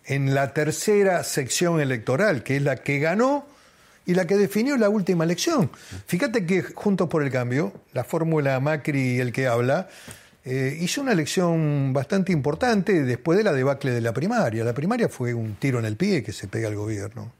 [0.04, 3.46] en la tercera sección electoral, que es la que ganó
[4.04, 5.70] y la que definió la última elección.
[6.06, 9.88] Fíjate que Juntos por el Cambio, la fórmula Macri y el que habla,
[10.44, 14.62] eh, hizo una elección bastante importante después de la debacle de la primaria.
[14.62, 17.32] La primaria fue un tiro en el pie que se pega al gobierno.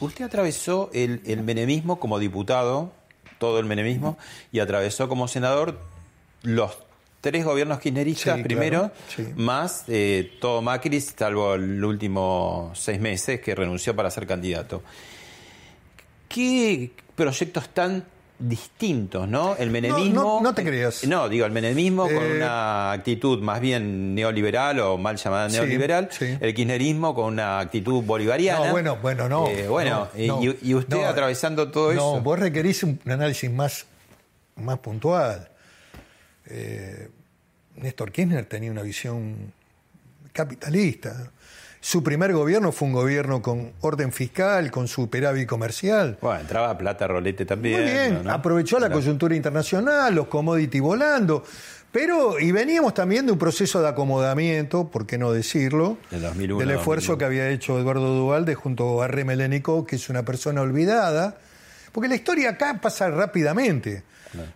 [0.00, 2.92] Usted atravesó el, el menemismo como diputado,
[3.38, 4.18] todo el menemismo,
[4.52, 5.78] y atravesó como senador
[6.42, 6.78] los
[7.20, 9.32] tres gobiernos kirchneristas Sí, primero, claro, sí.
[9.36, 14.82] más eh, todo Macri, salvo el último seis meses que renunció para ser candidato.
[16.28, 18.04] ¿Qué proyectos tan
[18.40, 19.54] distintos, no?
[19.56, 20.22] El menemismo...
[20.22, 21.06] no- no te creas.
[21.06, 26.08] No, digo, el menemismo con Eh, una actitud más bien neoliberal o mal llamada neoliberal,
[26.10, 26.38] sí.
[26.40, 28.66] el kirchnerismo con una actitud bolivariana.
[28.66, 29.46] No, bueno, bueno, no.
[29.48, 31.06] Eh, bueno, no, y- no, usted no.
[31.06, 32.20] atravesando todo no, eso.
[32.22, 33.84] vos requerís un, un análisis más,
[34.56, 35.48] más puntual.
[36.46, 37.08] Eh,
[37.76, 39.52] Néstor Kirchner tenía una visión
[40.32, 41.30] capitalista.
[41.82, 46.18] Su primer gobierno fue un gobierno con orden fiscal, con superávit comercial.
[46.20, 47.80] Bueno, entraba plata rolete también.
[47.80, 48.32] Muy bien, ¿no?
[48.32, 49.00] aprovechó la Claro.
[49.00, 51.42] coyuntura internacional, los commodity volando,
[51.90, 56.60] pero y veníamos también de un proceso de acomodamiento, por qué no decirlo, Del 2001,
[56.60, 57.18] del esfuerzo 2001.
[57.18, 61.38] que había hecho Eduardo Duvalde junto a Remelénico, que es una persona olvidada,
[61.92, 64.02] porque la historia acá pasa rápidamente.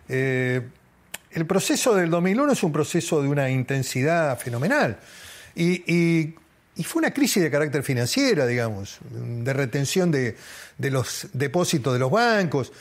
[0.07, 0.61] Eh,
[1.31, 4.97] el proceso del 2001 es un proceso de una intensidad fenomenal.
[5.55, 6.35] Y, y-
[6.75, 10.35] y fue una crisis de carácter financiera, digamos, de retención de,
[10.77, 12.71] de los depósitos de los bancos.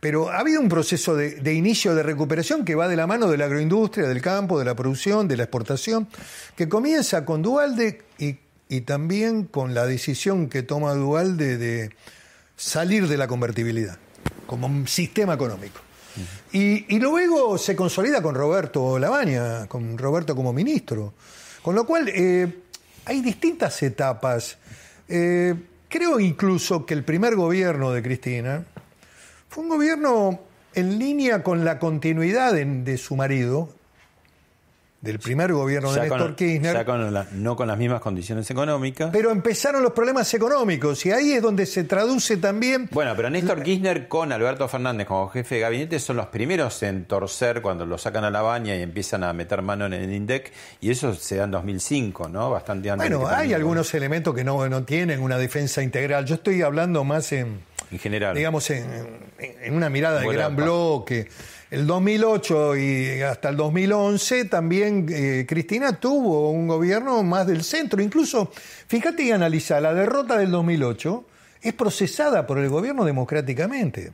[0.00, 3.28] Pero ha habido un proceso de, de inicio de recuperación que va de la mano
[3.28, 6.08] de la agroindustria, del campo, de la producción, de la exportación,
[6.54, 8.36] que comienza con Dualde y,
[8.68, 11.90] y también con la decisión que toma Dualde de
[12.56, 13.98] salir de la convertibilidad
[14.46, 15.80] como un sistema económico.
[16.52, 21.14] Y, y luego se consolida con Roberto Labaña, con Roberto como ministro.
[21.62, 22.62] Con lo cual eh,
[23.08, 24.58] hay distintas etapas.
[25.08, 25.54] Eh,
[25.88, 28.64] creo incluso que el primer gobierno de Cristina
[29.48, 30.40] fue un gobierno
[30.74, 33.74] en línea con la continuidad de, de su marido,
[35.00, 36.74] del primer gobierno de Néstor con- Kirchner.
[36.74, 39.10] ya con la- no con las mismas condiciones económicas.
[39.12, 43.62] Pero empezaron los problemas económicos y ahí es donde se traduce también bueno, pero Néstor
[43.62, 47.96] Kirchner con Alberto Fernández como jefe de gabinete son los primeros en torcer cuando lo
[47.96, 51.36] sacan a la baña y empiezan a meter mano en el INDEC, y eso se
[51.36, 52.50] da en 2005, ¿no?
[52.50, 53.08] Bastante antes.
[53.08, 56.24] Bueno, hay algunos elementos que no, no tienen una defensa integral.
[56.24, 57.60] Yo estoy hablando más en.
[57.90, 58.34] En general.
[58.34, 58.84] digamos, en,
[59.38, 61.28] en- una mirada de gran bloque.
[61.70, 68.00] El 2008 y hasta el 2011 también eh, Cristina tuvo un gobierno más del centro.
[68.02, 68.50] Incluso,
[68.86, 71.24] fíjate y analiza, la derrota del 2008
[71.60, 74.12] es procesada por el gobierno democráticamente.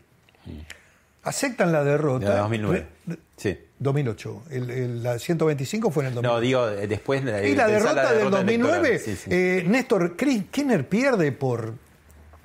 [1.23, 2.31] Aceptan la derrota.
[2.35, 2.87] De 2009.
[3.07, 3.59] Re- Sí.
[3.79, 4.43] 2008.
[4.51, 6.35] El- el- la 125 fue en el 2008.
[6.35, 7.23] No, digo, después...
[7.27, 9.17] eh, Y la pensá derrota, del 2009, electoral.
[9.17, 9.31] Sí, sí.
[9.33, 11.75] eh, Néstor Kirchner pierde por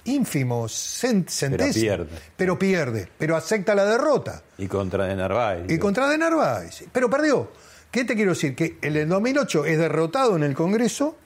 [0.09, 1.75] ínfimos cen- centésimos.
[1.75, 2.07] pierde.
[2.35, 4.41] Pero pierde, pero acepta la derrota.
[4.57, 5.65] Y contra de Narváez.
[5.69, 6.83] Y contra De Narváez.
[6.91, 7.51] Pero perdió.
[7.91, 8.55] ¿Qué te quiero decir?
[8.55, 11.17] Que en el 2008 es derrotado en el Congreso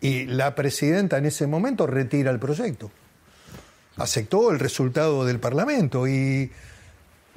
[0.00, 2.90] y la presidenta en ese momento retira el proyecto.
[3.96, 6.50] Aceptó el resultado del Parlamento y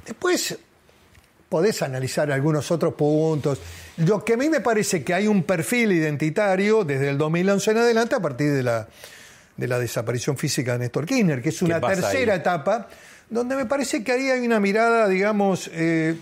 [0.06, 0.58] después
[1.50, 3.60] podés analizar algunos otros puntos.
[3.98, 7.78] Lo que a mí me parece que hay un perfil identitario desde el 2011 en
[7.78, 8.88] adelante a partir de la,
[9.58, 12.40] de la desaparición física de Néstor Kirchner, que es una tercera ahí?
[12.40, 12.88] etapa
[13.30, 16.16] donde me parece que ahí hay una mirada, digamos, eh,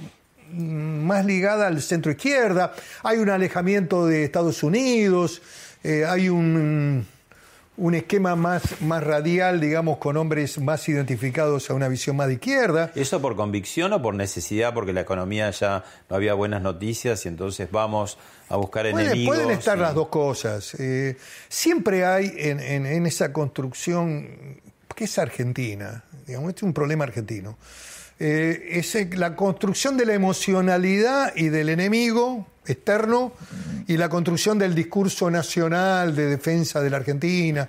[0.52, 5.41] más ligada al centro izquierda, hay un alejamiento de Estados Unidos,
[5.84, 7.06] eh, hay un,
[7.76, 12.34] un esquema más, más radial, digamos, con hombres más identificados a una visión más de
[12.36, 12.92] izquierda.
[12.94, 14.74] ¿Eso por convicción o por necesidad?
[14.74, 18.18] Porque la economía ya no había buenas noticias y entonces vamos
[18.50, 19.36] a buscar enemigos.
[19.36, 20.76] Pueden estar y- las dos cosas.
[20.80, 21.18] Eh,
[21.50, 24.62] siempre hay en, en- en esa construcción,
[24.96, 27.58] que es argentina, digamos, este es un problema argentino,
[28.19, 33.34] eh, es la construcción de la emocionalidad y del enemigo externo
[33.88, 37.67] y la construcción del discurso nacional de defensa de la Argentina.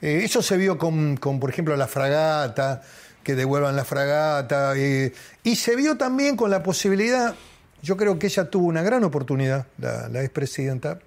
[0.00, 2.82] Eh, eso se vio con, con, por ejemplo, la fragata,
[3.22, 5.12] que devuelvan la fragata, eh,
[5.44, 7.36] y se vio también con la posibilidad,
[7.80, 10.98] yo creo que ella tuvo una gran oportunidad, la, la expresidenta,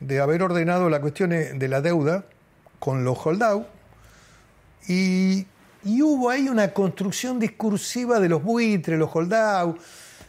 [0.00, 2.24] de haber ordenado la cuestión de la deuda
[2.78, 3.66] con los holdout
[4.86, 5.46] y,
[5.84, 9.78] y hubo ahí una construcción discursiva de los buitres, los holdout.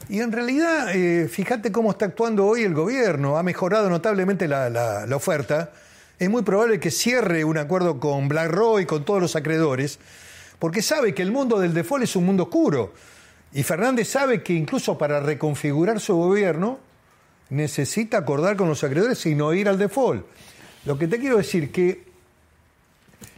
[0.07, 5.07] Y en realidad, eh, fíjate cómo está actuando hoy el gobierno, ha mejorado notablemente la
[5.13, 5.71] oferta.
[6.19, 9.99] Es muy probable que cierre un acuerdo con BlackRock y con todos los acreedores,
[10.59, 12.93] porque sabe que el mundo del default es un mundo oscuro.
[13.53, 16.79] Y Fernández sabe que incluso para reconfigurar su gobierno
[17.49, 20.25] necesita acordar con los acreedores y no ir al default.
[20.85, 22.03] Lo que te quiero decir que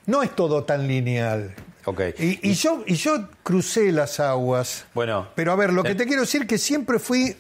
[0.08, 1.54] no es todo tan lineal.
[1.86, 2.02] Ok.
[2.20, 4.86] Y, y yo, y yo crucé las aguas.
[4.94, 5.28] Bueno.
[5.36, 5.96] Pero a ver, lo que Eh.
[5.96, 7.36] te quiero decir es que siempre fui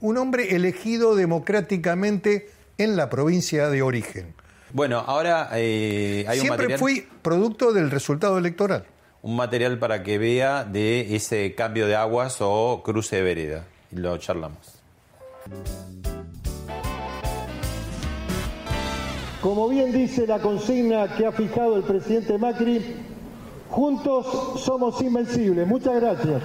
[0.00, 4.34] un hombre elegido democráticamente en la provincia de origen.
[4.72, 8.84] Bueno, ahora eh, hay un siempre fui producto del resultado electoral.
[9.22, 13.64] un material para que vea de ese cambio de aguas o cruce de vereda.
[13.90, 14.58] Y lo charlamos.
[19.46, 22.82] Como bien dice la consigna que ha fijado el presidente Macri,
[23.70, 25.68] juntos somos invencibles.
[25.68, 26.42] Muchas gracias.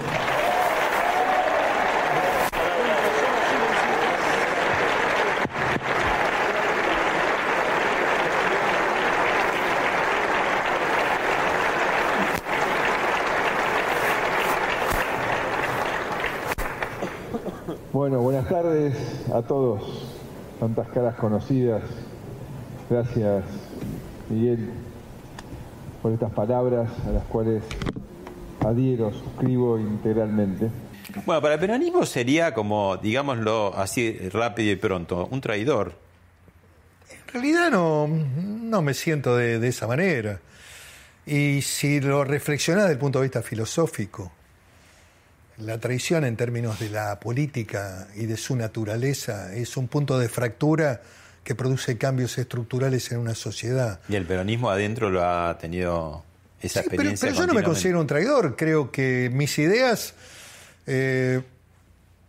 [17.91, 18.95] Bueno, buenas tardes
[19.33, 20.07] a todos.
[20.59, 21.81] Tantas caras conocidas.
[22.91, 23.45] Gracias,
[24.27, 24.69] Miguel,
[26.01, 27.63] por estas palabras a las cuales
[28.59, 30.69] adhiero, suscribo integralmente.
[31.25, 35.93] Bueno, para el peronismo sería como, digámoslo así rápido y pronto, un traidor.
[37.09, 40.41] En realidad no, no me siento de, de esa manera.
[41.25, 44.33] Y si lo reflexionás desde el punto de vista filosófico,
[45.59, 50.27] la traición en términos de la política y de su naturaleza es un punto de
[50.27, 50.99] fractura
[51.43, 53.99] que produce cambios estructurales en una sociedad.
[54.07, 56.23] Y el peronismo adentro lo ha tenido
[56.61, 57.27] esa Sí, experiencia.
[57.29, 58.55] pero yo no me considero un traidor.
[58.55, 60.13] Creo que mis ideas
[60.85, 61.41] eh,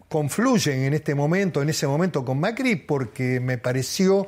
[0.09, 4.27] confluyen en este momento, en ese momento con Macri, porque me pareció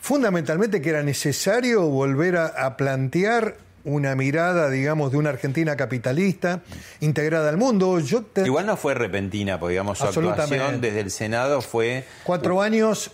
[0.00, 6.62] fundamentalmente que era necesario volver a, a plantear una mirada, digamos, de una Argentina capitalista
[7.00, 8.00] integrada al mundo.
[8.00, 12.62] Yo te- Igual no fue repentina, porque digamos su actuación desde el Senado fue cuatro
[12.62, 13.10] años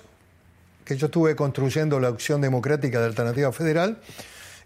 [0.91, 3.99] que yo estuve construyendo la opción democrática de Alternativa Federal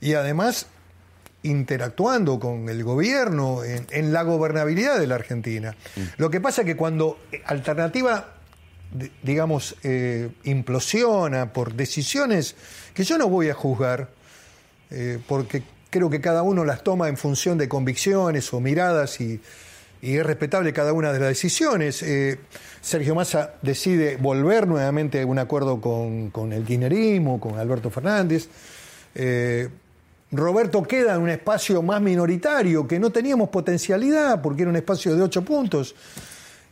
[0.00, 0.66] y además
[1.42, 5.76] interactuando con el gobierno en, en la gobernabilidad de la Argentina.
[6.16, 8.30] Lo que pasa es que cuando Alternativa,
[8.90, 12.56] di- digamos, eh, implosiona por decisiones
[12.94, 14.08] que yo no voy a juzgar,
[14.90, 19.42] eh, porque creo que cada uno las toma en función de convicciones o miradas y,
[20.04, 22.02] y es respetable cada una de las decisiones.
[22.02, 22.38] Eh,
[22.82, 28.46] Sergio Massa decide volver nuevamente a un acuerdo con, con el kirchnerismo, con Alberto Fernández.
[29.14, 29.66] Eh,
[30.30, 35.16] Roberto queda en un espacio más minoritario, que no teníamos potencialidad, porque era un espacio
[35.16, 35.94] de ocho puntos.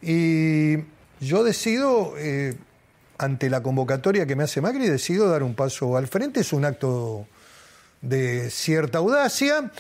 [0.03, 0.77] Y
[1.21, 2.55] yo decido, eh,
[3.16, 6.40] ante la convocatoria que me hace Macri, decido dar un paso al frente.
[6.40, 7.27] Es un acto
[8.03, 9.71] de cierta audacia,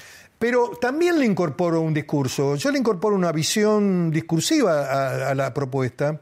[0.42, 2.56] pero también le incorporo un discurso.
[2.56, 6.18] Yo le incorporo una visión discursiva a, a la propuesta,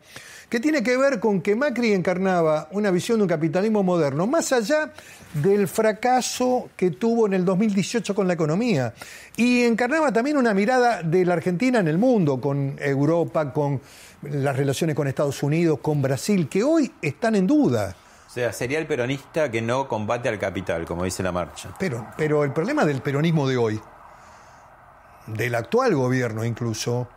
[0.47, 4.53] que tiene que ver con que Macri encarnaba una visión de un capitalismo moderno, más
[4.53, 4.93] allá
[5.33, 8.93] del fracaso que tuvo en el 2018 con la economía.
[9.39, 13.81] Y encarnaba también una mirada de la Argentina en el mundo, con Europa, con
[14.21, 17.97] las relaciones con Estados Unidos, con Brasil, que hoy están en duda.
[18.31, 21.71] O sea, sería el peronista que no combate al capital, como dice la marcha.
[21.81, 23.81] Pero, pero el problema del peronismo de hoy,
[25.35, 27.09] del actual gobierno incluso,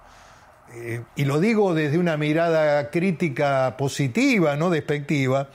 [0.74, 5.50] eh, y lo digo desde una mirada crítica positiva, no despectiva,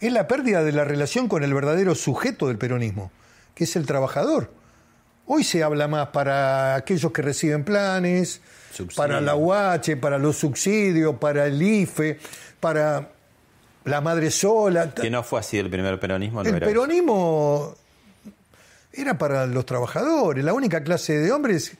[0.00, 3.10] es la pérdida de la relación con el verdadero sujeto del peronismo,
[3.54, 4.50] que es el trabajador.
[5.26, 8.40] Hoy se habla más para aquellos que reciben planes,
[8.72, 8.96] Subsidio.
[8.96, 12.18] para la UH, para los subsidios, para el IFE,
[12.58, 13.10] para
[13.84, 14.92] la madre sola.
[14.92, 16.42] Que no fue así el primer peronismo.
[16.42, 17.76] No el era peronismo
[18.92, 20.44] era para los trabajadores.
[20.44, 21.72] La única clase de hombres,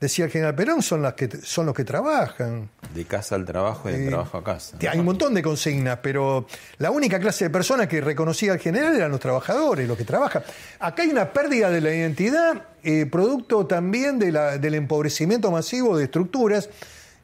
[0.00, 2.68] decía el general Perón, son, las que, son los que trabajan.
[2.94, 4.76] De casa al trabajo y de Eh, trabajo a casa.
[4.90, 6.46] Hay un montón de consignas, pero
[6.78, 10.42] la única clase de personas que reconocía el general eran los trabajadores, los que trabajan.
[10.78, 15.96] Acá hay una pérdida de la identidad, eh, producto también de la- del empobrecimiento masivo
[15.96, 16.70] de estructuras,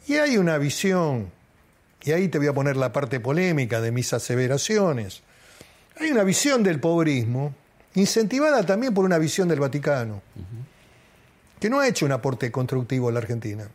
[0.06, 1.30] y hay una visión,
[2.02, 5.22] y ahí te voy a poner la parte polémica de mis aseveraciones,
[5.98, 7.54] hay una visión del pobrismo,
[7.94, 10.22] incentivada también por una visión del Vaticano,
[11.60, 13.68] que no ha hecho un aporte constructivo a la Argentina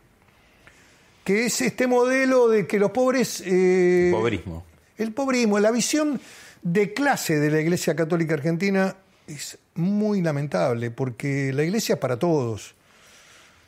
[1.24, 3.42] que es este modelo de que los pobres...
[3.46, 4.64] eh, Pobrismo.
[4.96, 6.18] El pobrismo, la visión
[6.62, 8.96] de clase de la Iglesia Católica Argentina
[9.26, 12.74] es muy lamentable, porque la Iglesia es para todos.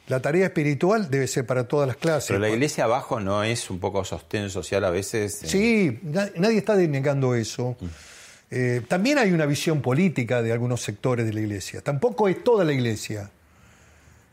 [0.09, 2.29] La tarea espiritual debe ser para todas las clases.
[2.29, 5.45] Pero la iglesia abajo no es un poco sostén social a veces.
[5.45, 7.77] eh, Sí, na- nadie está denegando eso.
[8.55, 11.81] Eh, también hay una visión política de algunos sectores de la Iglesia.
[11.81, 13.31] Tampoco es toda la Iglesia.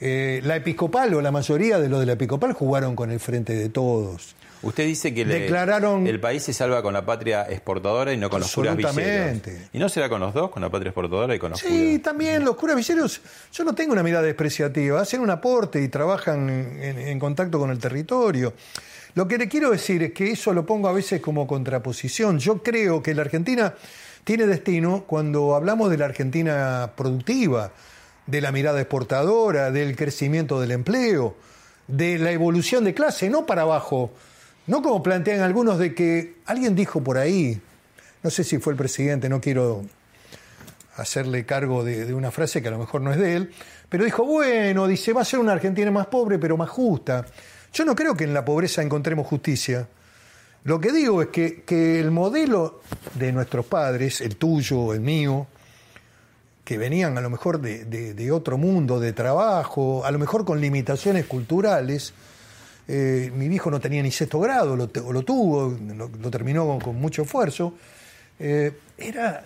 [0.02, 3.54] Eh, la episcopal o la mayoría de los de la episcopal jugaron con el frente
[3.54, 4.36] de todos.
[4.62, 8.42] Usted dice que Declararon- el país se salva con la patria exportadora y no con
[8.42, 9.42] los curas villeros.
[9.72, 12.02] ¿Y no será con los dos, con la patria exportadora y con los Sí, curas?
[12.04, 13.22] también los curas villeros,
[13.54, 17.70] yo no tengo una mirada despreciativa, hacen un aporte y trabajan en, en contacto con
[17.70, 18.54] el territorio.
[19.16, 22.38] Lo que le quiero decir es que eso lo pongo a veces como contraposición.
[22.40, 23.74] Yo creo que la Argentina
[24.24, 27.72] tiene destino cuando hablamos de la Argentina productiva,
[28.28, 31.36] de la mirada exportadora, del crecimiento del empleo,
[31.88, 34.12] de la evolución de clase, no para abajo,
[34.68, 37.60] no como plantean algunos de que alguien dijo por ahí,
[38.22, 39.84] no sé si fue el presidente, no quiero
[40.96, 43.52] hacerle cargo de, una frase que a lo mejor no es de él,
[43.88, 47.26] pero dijo, bueno, dice, va a ser una Argentina más pobre, pero más justa.
[47.74, 49.88] Yo no creo que en la pobreza encontremos justicia.
[50.64, 52.82] Lo que digo es que, que el modelo
[53.16, 55.48] de nuestros padres, el tuyo, el mío,
[56.64, 60.62] que venían a lo mejor de, de- otro mundo, de trabajo, a lo mejor con
[60.62, 62.14] limitaciones culturales,
[62.88, 66.96] eh, mi viejo no tenía ni sexto grado, lo, lo tuvo, lo, terminó con, con
[67.00, 67.74] mucho esfuerzo,
[68.40, 69.46] eh, era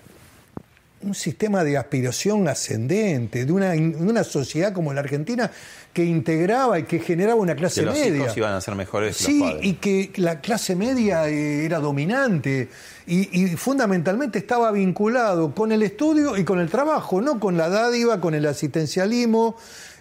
[1.03, 5.51] un sistema de aspiración ascendente, de una, de una sociedad como la Argentina
[5.91, 8.23] que integraba y que generaba una clase Que los media.
[8.23, 9.65] hijos iban a ser mejores Sí, los padres.
[9.67, 12.69] y que la clase media eh, era dominante
[13.05, 17.69] y, y fundamentalmente estaba vinculado con el estudio y con el trabajo, no con la
[17.69, 19.55] dádiva, con el asistencialismo,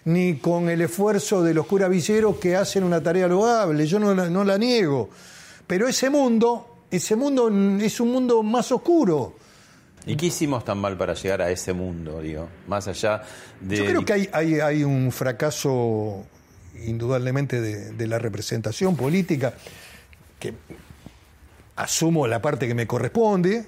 [0.05, 3.85] ni con el esfuerzo de los curavilleros que hacen una tarea loable.
[3.85, 5.09] Yo no la, no la niego.
[5.67, 7.49] Pero ese mundo, ese mundo
[7.81, 9.35] es un mundo más oscuro.
[10.05, 12.49] ¿Y qué hicimos tan mal para llegar a ese mundo, digo?
[12.67, 13.21] Más allá
[13.61, 13.77] de...
[13.77, 16.25] Yo creo que hay, hay, hay un fracaso
[16.85, 19.53] indudablemente de, de la representación política,
[20.39, 20.53] que
[21.75, 23.65] asumo la parte que me corresponde,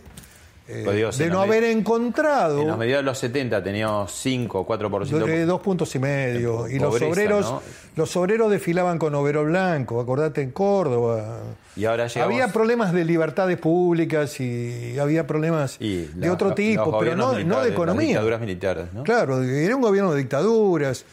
[0.67, 5.27] eh, de no haber encontrado En los mediados de los 70 teníamos 5 o 4%.
[5.27, 6.67] eh, dos puntos y medio.
[6.67, 7.61] Y los obreros, ¿no?
[7.95, 11.39] los obreros desfilaban con overol blanco, acordate en Córdoba.
[11.75, 12.33] Y ahora llegamos...
[12.33, 17.43] Había problemas de libertades públicas y había problemas y de otro tipo, pero no, de
[17.43, 18.07] las economía.
[18.07, 19.03] dictaduras militares, ¿no?
[19.03, 21.03] Claro, era un gobierno de dictaduras.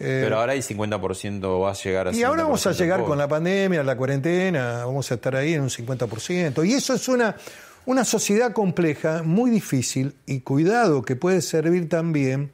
[0.00, 2.98] eh, Pero ahora hay 50% va a llegar a Y ahora vamos a 50% llegar
[3.00, 3.08] pobre.
[3.08, 6.66] con la pandemia, la cuarentena, vamos a estar ahí en un 50%.
[6.66, 7.36] Y eso es una,
[7.86, 12.50] una sociedad compleja, muy difícil, y cuidado, que puede servir también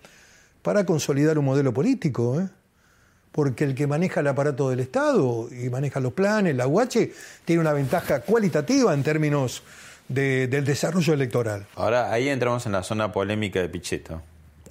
[0.62, 2.40] para consolidar un modelo político.
[2.40, 2.48] ¿eh?
[3.36, 7.10] Porque el que maneja el aparato del Estado y maneja los planes, la UH,
[7.44, 9.62] tiene una ventaja cualitativa en términos
[10.08, 11.66] de- del desarrollo electoral.
[11.76, 14.22] Ahora ahí entramos en la zona polémica de Pichetto,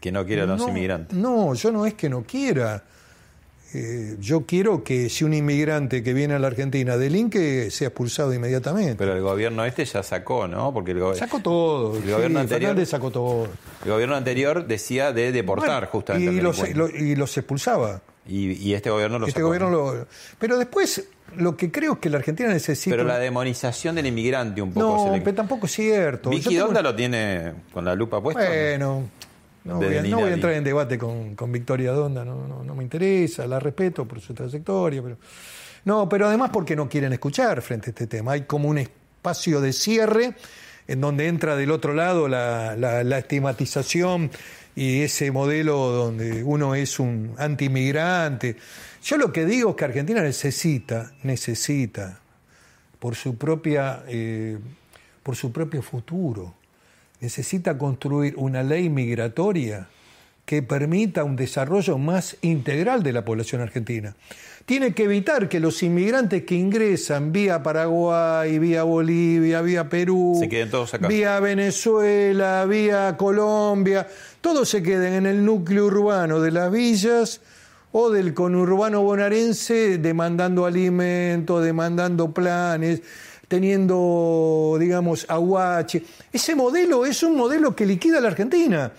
[0.01, 1.16] que no quiere a los no, inmigrantes.
[1.18, 2.84] No, yo no es que no quiera.
[3.74, 8.34] Eh, yo quiero que si un inmigrante que viene a la Argentina delinque, sea expulsado
[8.34, 8.95] inmediatamente.
[8.95, 10.74] Pero el gobierno este ya sacó, ¿no?
[10.74, 11.97] Porque el, Sacó todo.
[11.97, 13.47] El sí, gobierno anterior- Fernández sacó todo.
[13.84, 16.34] el gobierno anterior decía de deportar Bueno, justamente.
[16.34, 18.01] y los, lo- y los expulsaba.
[18.28, 19.47] Y, y este gobierno lo este sacó.
[19.47, 20.07] gobierno lo.
[20.39, 21.07] Pero después,
[21.38, 22.95] lo que creo es que la Argentina necesita.
[22.95, 26.30] Pero la demonización del inmigrante un poco no, se le- pero tampoco es cierto.
[26.30, 28.47] Vicky tengo- Donda lo tiene con la lupa puesta.
[28.47, 29.09] Bueno,
[29.63, 30.23] no De voy, a, no Ninali.
[30.23, 33.59] voy a entrar en debate con, con Victoria Donda, no, no, no me interesa, la
[33.59, 35.17] respeto por su trayectoria, pero
[35.86, 38.34] no, pero además porque no quieren escuchar frente a este tema.
[38.34, 40.34] Hay como un espacio de cierre
[40.88, 44.30] en donde entra del otro lado la, la, la estigmatización
[44.76, 48.57] y ese modelo donde uno es un anti-inmigrante.
[49.03, 52.19] Yo lo que digo es que Argentina necesita, necesita,
[52.99, 54.57] por su propia, eh,
[55.23, 56.55] por su propio futuro,
[57.21, 59.88] necesita construir una ley migratoria
[60.45, 64.15] que permita un desarrollo más integral de la población argentina.
[64.65, 70.49] Tiene que evitar que los inmigrantes que ingresan vía Paraguay, vía Bolivia, vía Perú, Se
[70.49, 71.07] queden todos acá.
[71.07, 74.07] vía Venezuela, vía Colombia,
[74.41, 77.41] todos se queden en el núcleo urbano de las villas
[77.91, 83.01] o del conurbano bonaerense demandando alimentos, demandando planes,
[83.47, 86.03] teniendo, digamos, aguache.
[86.33, 88.91] Ese modelo es un modelo que liquida a la Argentina.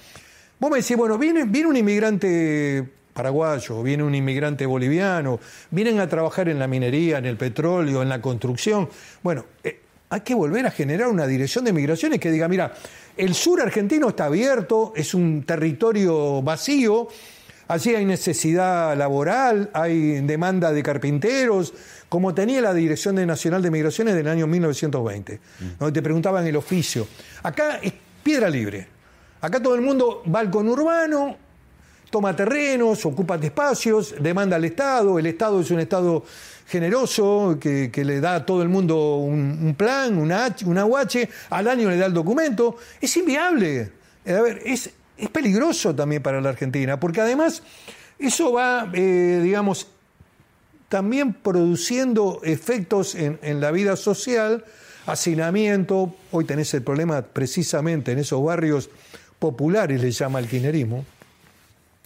[0.59, 2.83] Vos me decís, bueno, viene, viene un inmigrante
[3.13, 5.39] paraguayo, viene un inmigrante boliviano,
[5.71, 8.89] vienen a trabajar en la minería, en el petróleo, en la construcción.
[9.23, 12.73] Bueno, eh, hay que volver a generar una dirección de migraciones que diga, mira,
[13.17, 17.09] el sur argentino está abierto, es un territorio vacío,
[17.69, 21.75] allí hay necesidad laboral, hay demanda de carpinteros,
[22.09, 25.41] como tenía la Dirección Nacional de Migraciones del año 1920,
[25.79, 27.07] donde te preguntaban el oficio.
[27.43, 27.93] Acá es
[28.23, 28.95] piedra libre.
[29.41, 31.37] Acá todo el mundo va al conurbano,
[32.11, 36.24] toma terrenos, ocupa espacios, demanda al Estado, el Estado es un Estado
[36.66, 40.87] generoso que, le da a todo el mundo un, plan, una, una
[41.51, 42.76] al año le da el documento.
[43.01, 43.93] Es inviable.
[44.24, 47.62] Eh, A ver, es, es peligroso también para la Argentina, porque además
[48.18, 49.89] eso va, eh, digamos,
[50.89, 54.64] también produciendo efectos en, en la vida social,
[55.07, 58.91] hacinamiento, hoy tenés el problema precisamente en esos barrios
[59.39, 61.05] populares, le llama el kirchnerismo.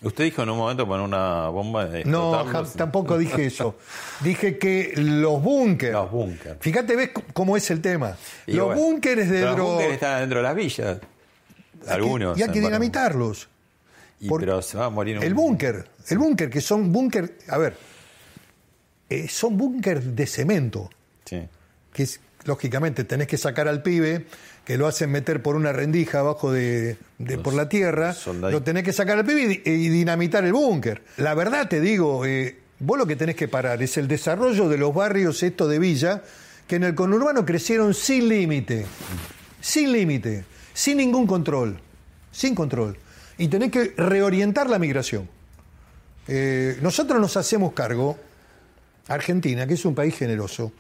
[0.03, 3.77] Usted dijo en un momento poner una bomba de No, tampoco dije eso.
[4.21, 5.93] Dije que los búnkeres.
[5.95, 6.57] Los búnker.
[6.59, 8.17] Fíjate, ves cómo es el tema.
[8.47, 10.99] Y los bueno, búnkeres de Los búnkeres están dentro de las villas.
[11.87, 12.39] Algunos.
[12.39, 13.49] Y hay que dinamitarlos.
[14.21, 17.57] Y, pero se va a morir un- El búnker, el búnker, que son búnker, a
[17.59, 17.77] ver,
[19.09, 20.91] eh, son búnker de cemento,
[21.25, 21.43] Sí.
[21.93, 24.27] que es, lógicamente tenés que sacar al pibe,
[24.71, 28.13] que lo hacen meter por una rendija abajo de, de- por la tierra,
[28.53, 31.03] lo tenés que sacar al pibe y, di- y dinamitar el búnker.
[31.17, 34.79] La verdad te digo, eh, vos lo que tenés que parar es el desarrollo de
[34.79, 36.23] los barrios estos de villa,
[36.69, 38.87] que en el conurbano crecieron sin límite,
[39.61, 41.81] sin límite, sin ningún control,
[42.31, 42.97] sin control.
[43.39, 45.29] Y tenés que reorientar la migración.
[46.29, 48.17] Eh, nosotros nos hacemos cargo,
[49.09, 50.73] Argentina, que es un país generoso,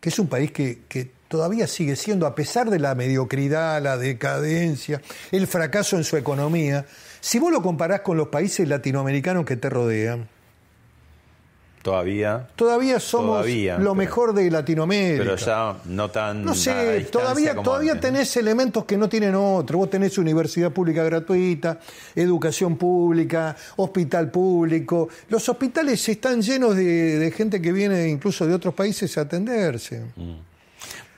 [0.00, 3.96] que es un país que, que todavía sigue siendo, a pesar de la mediocridad, la
[3.96, 5.00] decadencia,
[5.30, 6.86] el fracaso en su economía,
[7.20, 10.28] si vos lo comparás con los países latinoamericanos que te rodean,
[11.82, 12.48] Todavía.
[12.56, 15.22] todavía somos Todavía, lo pero- mejor de Latinoamérica.
[15.22, 16.44] Pero ya no tan.
[16.44, 18.16] No sé, todavía, como todavía antes, ¿no?
[18.16, 19.78] tenés elementos que no tienen otros.
[19.78, 21.78] Vos tenés universidad pública gratuita,
[22.16, 25.08] educación pública, hospital público.
[25.28, 30.02] Los hospitales están llenos de, de gente que viene incluso de otros países a atenderse.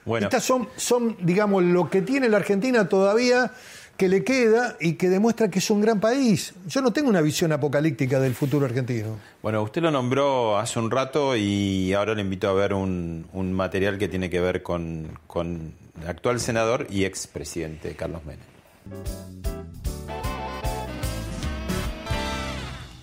[0.05, 3.53] Bueno, Estas son, son, digamos, lo que tiene la Argentina todavía
[3.97, 6.55] que le queda y que demuestra que es un gran país.
[6.67, 9.19] Yo no tengo una visión apocalíptica del futuro argentino.
[9.43, 13.53] bueno, usted lo nombró hace un rato y ahora le invito a ver un, un
[13.53, 18.51] material que tiene que ver con, con el actual senador y expresidente Carlos Menem.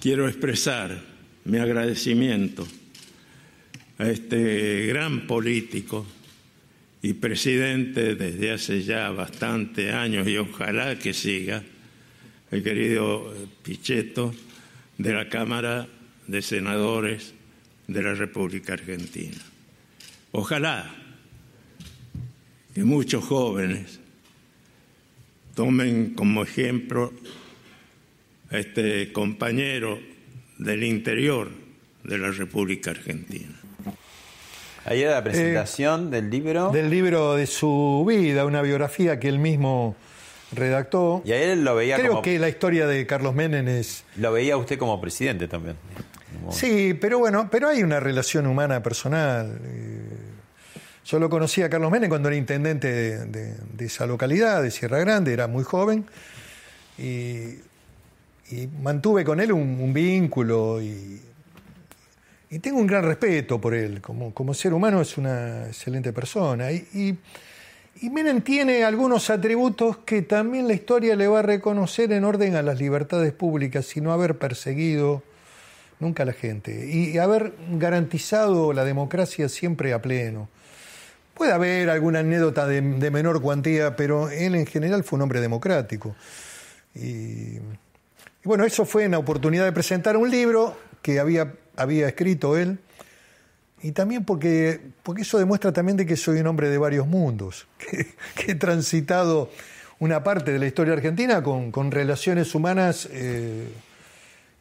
[0.07, 1.01] quiero expresar
[1.43, 2.65] mi agradecimiento
[3.97, 6.05] a este gran político
[7.07, 11.63] y presidente desde hace ya bastante años y ojalá que siga,
[12.51, 13.33] el querido
[13.63, 14.35] Pichetto
[14.97, 15.87] de la Cámara
[16.27, 17.33] de Senadores
[17.87, 19.37] de la República Argentina.
[20.33, 20.93] Ojalá
[22.75, 24.01] que muchos jóvenes
[25.55, 27.13] tomen como ejemplo
[28.51, 29.97] a este compañero
[30.57, 31.51] del interior
[32.03, 33.56] de la República Argentina.
[34.87, 36.69] Ahí era la presentación del libro.
[36.71, 39.95] Del libro de su vida, una biografía que él mismo
[40.53, 41.21] redactó.
[41.25, 42.21] Y a él lo veía Creo como.
[42.21, 44.05] que la historia de Carlos Menem es...
[44.15, 45.75] Lo veía usted como presidente también.
[46.39, 49.59] Como- Sí, pero bueno, pero hay una relación humana personal.
[49.63, 50.01] Eh,
[51.05, 54.71] Yo lo conocí a Carlos Menem cuando era intendente de, de- de esa localidad, de
[54.71, 56.05] Sierra Grande, era muy joven,
[56.97, 57.59] y,
[58.49, 61.21] y mantuve con él un, un vínculo y,
[62.49, 64.01] y tengo un gran respeto por él.
[64.01, 66.71] Como, como ser humano es una excelente persona.
[66.71, 67.17] Y, y,
[68.05, 72.55] y Menem tiene algunos atributos que también la historia le va a reconocer en orden
[72.55, 75.23] a las libertades públicas y no haber perseguido
[75.99, 80.47] nunca a la gente y haber garantizado la democracia siempre a pleno.
[81.37, 86.15] Puede haber alguna anécdota de, menor cuantía, pero él en general fue un hombre democrático.
[86.95, 87.59] Y
[88.43, 92.79] bueno, eso fue en la oportunidad de presentar un libro que había, había escrito él,
[93.81, 97.67] y también porque, porque eso demuestra también de que soy un hombre de varios mundos,
[97.77, 99.49] que, que he transitado
[99.99, 103.67] una parte de la historia argentina con, con relaciones humanas eh,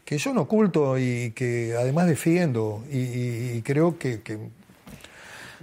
[0.05, 4.39] que yo no oculto y que además defiendo y, y creo que, que,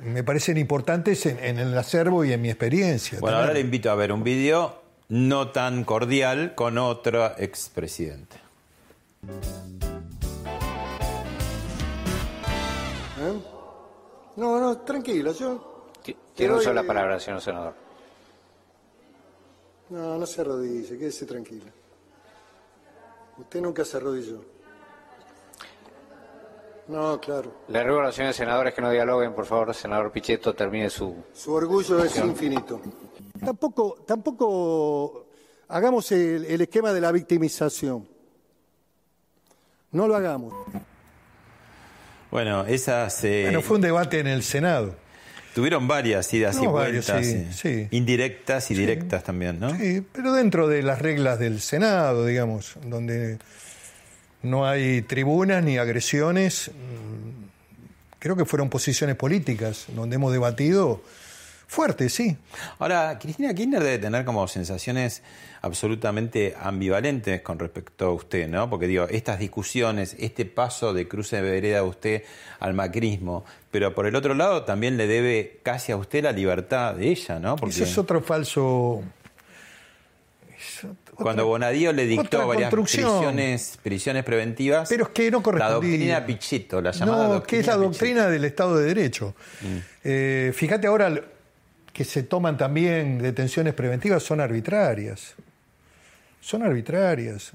[0.04, 3.20] me parecen importantes en, en, el acervo y en mi experiencia.
[3.22, 8.36] Bueno, ahora le invito a ver un vídeo no tan cordial con otro expresidente.
[14.36, 15.92] No, no, tranquilo, yo...
[16.36, 17.76] Tiene uso la palabra, señor senador.
[19.90, 21.66] No, no se arrodille, quédese tranquilo.
[23.38, 24.44] Usted nunca se arrodilló.
[26.88, 27.54] No, claro.
[27.68, 31.16] Le ruego a los señores senadores que no dialoguen, por favor, senador Pichetto, termine su...
[31.34, 32.82] Su orgullo es infinito.
[33.44, 35.28] Tampoco, tampoco
[35.68, 38.08] hagamos el, el esquema de la victimización.
[39.92, 40.54] No lo hagamos.
[42.34, 43.24] Bueno, esas...
[43.26, 44.96] Eh, bueno, fue un debate en el Senado.
[45.54, 47.96] Tuvieron varias idas No, y varios, vueltas, sí, eh, sí.
[47.96, 49.70] indirectas y directas también, ¿no?
[49.78, 53.38] Sí, pero dentro de las reglas del Senado, digamos, donde
[54.42, 57.44] no hay tribunas ni agresiones, mm,
[58.18, 61.04] creo que fueron posiciones políticas donde hemos debatido
[61.68, 62.38] fuerte, sí.
[62.80, 65.24] Ahora, Cristina Kirchner debe tener como sensaciones
[65.62, 68.70] absolutamente ambivalentes con respecto a usted, ¿no?
[68.70, 72.24] Porque digo, estas discusiones, este paso de cruce de vereda de usted
[72.60, 76.96] al macrismo, pero por el otro lado también le debe casi a usted la libertad
[76.96, 77.56] de ella, ¿no?
[77.56, 79.04] Porque Eso es otro falso...
[81.16, 85.76] cuando Bonadío le dictó varias prisiones, prisiones preventivas, Pero es que no la correspondía.
[85.90, 87.90] doctrina Pichetto, la llamada No, doctrina que es la Pichetto.
[87.90, 89.36] doctrina del Estado de Derecho.
[90.04, 91.22] Eh, fíjate ahora
[91.94, 95.36] que se toman también detenciones preventivas, son arbitrarias.
[96.42, 97.52] Son arbitrarias.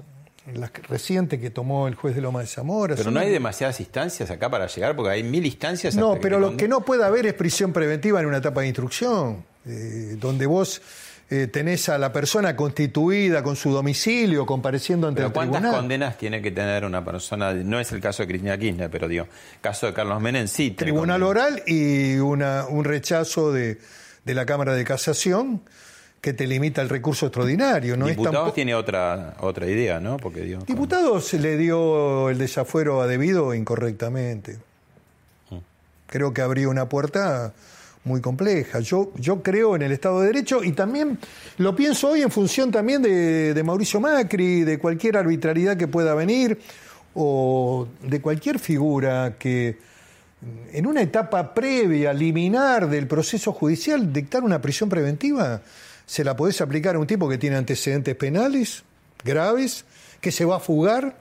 [0.53, 2.95] La reciente que tomó el juez de Loma de Zamora.
[2.95, 5.95] Pero son no hay demasiadas instancias acá para llegar, porque hay mil instancias.
[5.95, 8.67] No, pero te lo que no puede haber es prisión preventiva en una etapa de
[8.67, 10.81] instrucción, eh, donde vos
[11.29, 15.81] eh, tenés a la persona constituida con su domicilio, compareciendo ante Pero el ¿cuántas tribunal.
[15.81, 17.53] condenas tiene que tener una persona?
[17.53, 19.27] No es el caso de Cristina Kirchner, pero digo,
[19.61, 20.71] caso de Carlos Menem sí.
[20.71, 21.47] Tribunal condena.
[21.47, 23.77] oral y una, un rechazo de,
[24.25, 25.61] de la Cámara de Casación
[26.21, 27.95] que te limita el recurso extraordinario.
[27.95, 30.17] No Diputados tiene otra otra idea, ¿no?
[30.17, 34.57] Porque digo, Diputados le dio el desafuero a debido incorrectamente.
[36.07, 37.53] Creo que abría una puerta
[38.03, 38.79] muy compleja.
[38.79, 41.19] Yo, yo creo en el Estado de Derecho y también
[41.57, 46.15] lo pienso hoy en función también de, de Mauricio Macri, de cualquier arbitrariedad que pueda
[46.15, 46.59] venir
[47.13, 49.77] o de cualquier figura que
[50.71, 55.61] en una etapa previa, liminar del proceso judicial, dictar una prisión preventiva,
[56.05, 58.83] se la podés aplicar a un tipo que tiene antecedentes penales
[59.23, 59.85] graves,
[60.21, 61.15] que se va a fugar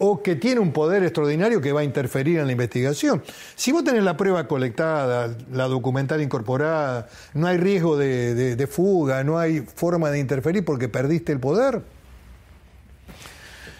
[0.00, 3.22] o que tiene un poder extraordinario que va a interferir en la investigación.
[3.56, 9.24] Si vos tenés la prueba colectada, la documental incorporada, no hay riesgo de, de- fuga,
[9.24, 11.82] no hay forma de interferir porque perdiste el poder.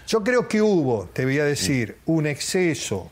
[0.09, 3.11] Yo creo que hubo, te voy a decir, un exceso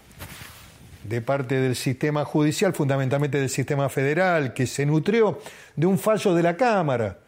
[1.09, 5.38] de parte del sistema judicial, fundamentalmente del sistema federal, que se nutrió
[5.74, 7.18] de un fallo de la Cámara,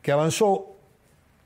[0.00, 0.72] que avanzó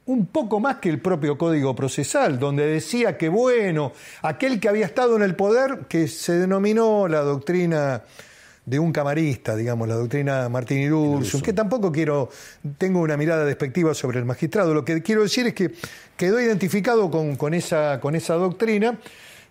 [0.06, 4.86] un poco más que el propio Código Procesal, donde decía que, bueno, aquel que había
[4.86, 8.02] estado en el poder, que se denominó la doctrina
[8.64, 12.30] de un camarista, digamos, la doctrina Martín Irurzun, que tampoco quiero,
[12.78, 15.72] tengo una mirada despectiva sobre el magistrado, lo que quiero decir es que
[16.16, 18.98] quedó identificado con, con esa, con esa doctrina,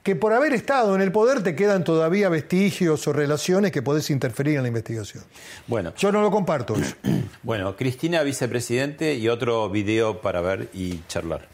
[0.06, 4.12] que por haber estado en el poder te quedan todavía vestigios o relaciones que podés
[4.12, 5.24] interferir en la investigación.
[5.66, 6.96] Bueno, Yo no lo comparto eso.
[7.42, 11.48] bueno, Cristina vicepresidente y otro video para ver y charlar.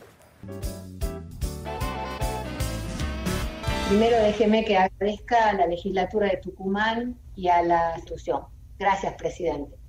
[3.88, 8.42] Primero déjeme que agradezca a la legislatura de Tucumán y a la institución.
[8.78, 9.81] Gracias, presidente.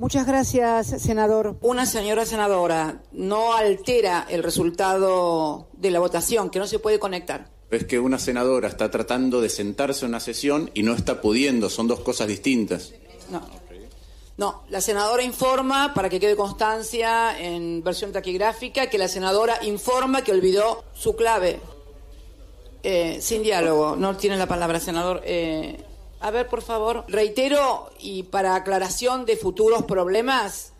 [0.00, 1.58] Muchas gracias, senador.
[1.60, 7.50] Una señora senadora no altera el resultado de la votación, que no se puede conectar.
[7.70, 11.68] Es que una senadora está tratando de sentarse en una sesión y no está pudiendo,
[11.68, 12.94] son dos cosas distintas.
[13.30, 13.42] No.
[14.38, 20.24] No, la senadora informa, para que quede constancia en versión taquigráfica, que la senadora informa
[20.24, 21.60] que olvidó su clave.
[22.82, 25.20] Eh, sin diálogo, no tiene la palabra, senador.
[25.26, 25.84] Eh,
[26.20, 30.72] a ver, por favor, reitero y para aclaración de futuros problemas,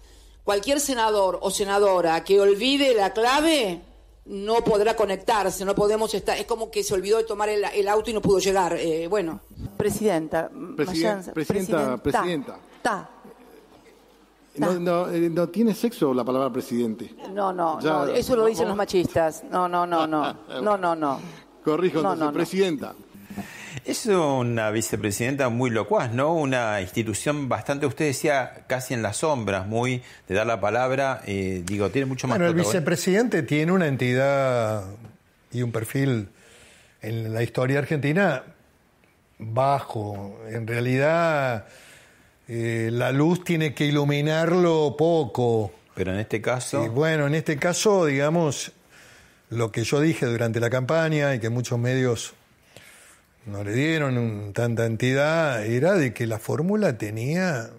[0.45, 3.81] cualquier senador o senadora que olvide la clave
[4.27, 7.89] no podrá conectarse, no podemos estar, es como que se olvidó de tomar el, el
[7.89, 8.75] auto y no pudo llegar.
[8.79, 9.41] Eh, bueno.
[9.77, 12.59] Presidenta, Presiden- presidenta, presidenta.
[12.83, 13.09] Ta.
[14.57, 17.15] No, no, eh, no tiene sexo la palabra presidente.
[17.33, 19.43] No, no, Ya, no, eso lo dicen los machistas.
[19.51, 21.21] No, no, no, no, no, no, no.
[21.65, 22.33] Corrijo, No, entonces, no, no.
[22.33, 22.95] presidenta.
[23.85, 26.35] Es una vicepresidenta muy locuaz, ¿no?
[26.35, 31.23] Una institución bastante, usted decía, casi en las sombras, muy de dar la palabra.
[31.27, 34.85] Eh, digo, tiene mucho más Bueno, el vicepresidente tiene una entidad
[35.53, 36.29] y un perfil
[37.01, 38.45] en la historia argentina
[39.39, 40.39] bajo.
[40.49, 41.67] En realidad,
[42.49, 45.73] eh, la luz tiene que iluminarlo poco.
[45.95, 46.85] Pero en este caso.
[46.85, 48.73] Y bueno, en este caso, digamos,
[49.49, 52.35] lo que yo dije durante la campaña y que muchos medios
[53.47, 57.71] no le dieron un- tanta entidad era de que la fórmula tenía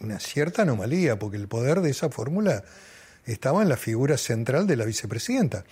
[0.00, 2.62] una cierta anomalía, porque el poder de esa fórmula
[3.26, 5.64] estaba en la figura central de la vicepresidenta.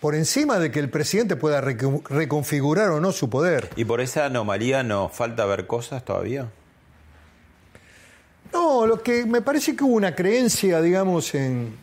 [0.00, 3.70] Por encima de que el presidente pueda reconfigurar o no su poder.
[3.76, 6.50] ¿Y por esa anomalía nos falta ver cosas todavía?
[8.52, 11.74] No, lo que me parece que hubo una creencia, digamos, en,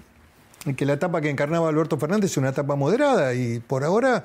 [0.66, 4.24] en que la etapa que encarnaba Alberto Fernández es una etapa moderada y por ahora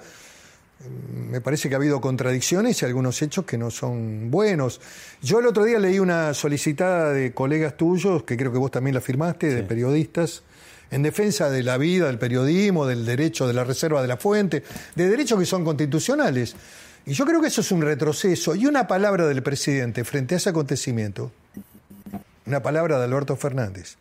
[1.30, 4.80] me parece que ha habido contradicciones y algunos hechos que no son buenos.
[5.20, 8.94] Yo el otro día leí una solicitada de colegas tuyos, que creo que vos también
[8.94, 10.42] la firmaste, de periodistas,
[10.90, 14.62] en defensa de la vida, del periodismo, del derecho de la reserva de la fuente,
[14.94, 16.54] de derechos que son constitucionales.
[17.04, 18.54] Y yo creo que eso es un retroceso.
[18.54, 21.32] Y una palabra del presidente frente a ese acontecimiento,
[22.46, 23.96] una palabra de Alberto Fernández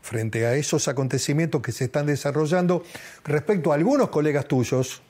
[0.00, 2.82] frente a esos acontecimientos que se están desarrollando
[3.24, 5.02] respecto a algunos colegas tuyos,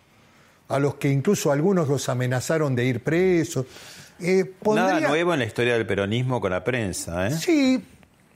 [0.69, 3.67] a los que incluso algunos los amenazaron de ir presos.
[4.21, 7.31] eh, Nada nuevo en la historia del peronismo con la prensa, ¿eh?
[7.33, 7.83] Sí,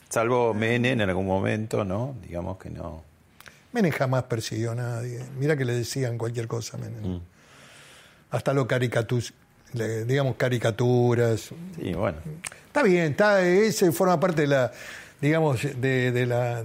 [0.09, 2.15] Salvo Menem en algún momento, ¿no?
[2.27, 3.03] Digamos que no.
[3.73, 5.21] Menem jamás persiguió a nadie.
[5.39, 7.15] Mira que le decían cualquier cosa a Menem.
[7.17, 7.21] Mm.
[8.31, 9.33] Hasta lo caricatus,
[9.73, 11.51] le- digamos caricaturas.
[11.81, 12.19] Sí, bueno.
[12.67, 14.73] Está bien, está, ese forma parte de la,
[15.21, 16.63] digamos, de, de la,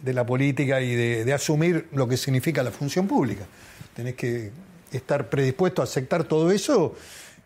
[0.00, 3.44] de la política y de, de asumir lo que significa la función pública.
[3.94, 4.50] Tenés que
[4.92, 6.94] estar predispuesto a aceptar todo eso.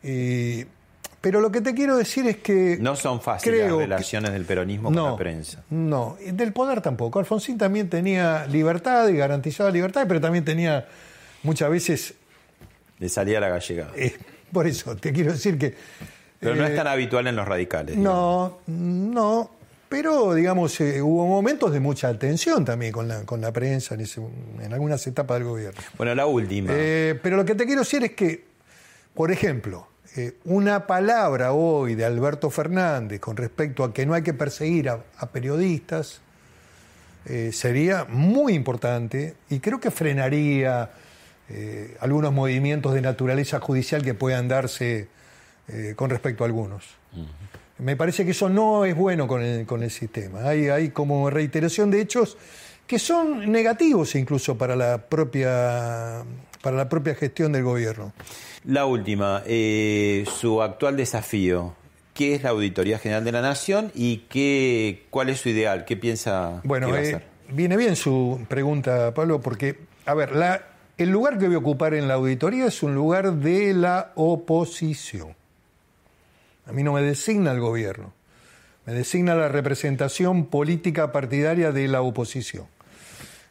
[0.02, 0.64] y-
[1.20, 4.44] pero lo que te quiero decir es que No son fáciles las que- relaciones del
[4.44, 5.64] peronismo con la prensa.
[5.70, 7.18] no, del poder tampoco.
[7.18, 10.86] Alfonsín también tenía libertad y garantizaba libertad, pero también tenía
[11.42, 12.14] muchas veces,
[13.00, 13.90] Le salía la gallegada.
[13.96, 14.14] eh,
[14.52, 15.74] por eso te quiero decir que
[16.38, 17.96] Pero no eh, es tan habitual en los radicales.
[17.96, 18.52] digamos.
[18.66, 19.50] No, no,
[19.88, 24.00] pero digamos, eh, hubo momentos de mucha tensión también con la, con la prensa en,
[24.00, 24.20] ese-
[24.62, 25.80] en algunas etapas del gobierno.
[25.96, 26.70] Bueno, la última.
[26.74, 28.44] Eh, pero lo que te quiero decir es que,
[29.14, 34.22] por ejemplo, eh, una palabra hoy de Alberto Fernández con respecto a que no hay
[34.22, 36.20] que perseguir a, a periodistas
[37.50, 40.90] sería muy importante y creo que frenaría
[41.98, 45.08] algunos movimientos de naturaleza judicial que puedan darse
[45.96, 46.84] con respecto a algunos.
[47.78, 50.48] Me parece que eso no es bueno con el, con el sistema.
[50.48, 52.38] Hay, hay como reiteración de hechos
[52.86, 56.24] que son negativos incluso para la propia,
[56.62, 58.12] para la propia gestión del gobierno.
[58.64, 61.74] La última, eh, su actual desafío.
[62.14, 65.84] ¿Qué es la Auditoría General de la Nación y qué, cuál es su ideal?
[65.84, 67.24] ¿Qué piensa Bueno, que va a eh, hacer?
[67.50, 70.62] viene bien su pregunta, Pablo, porque, a ver, la,
[70.96, 75.34] el lugar que voy a ocupar en la auditoría es un lugar de la oposición.
[76.66, 78.12] A mí no me designa el gobierno,
[78.86, 82.66] me designa la representación política partidaria de la oposición,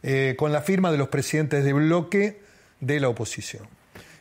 [0.04, 2.42] eh, con la firma de los presidentes de bloque
[2.82, 3.68] de la oposición.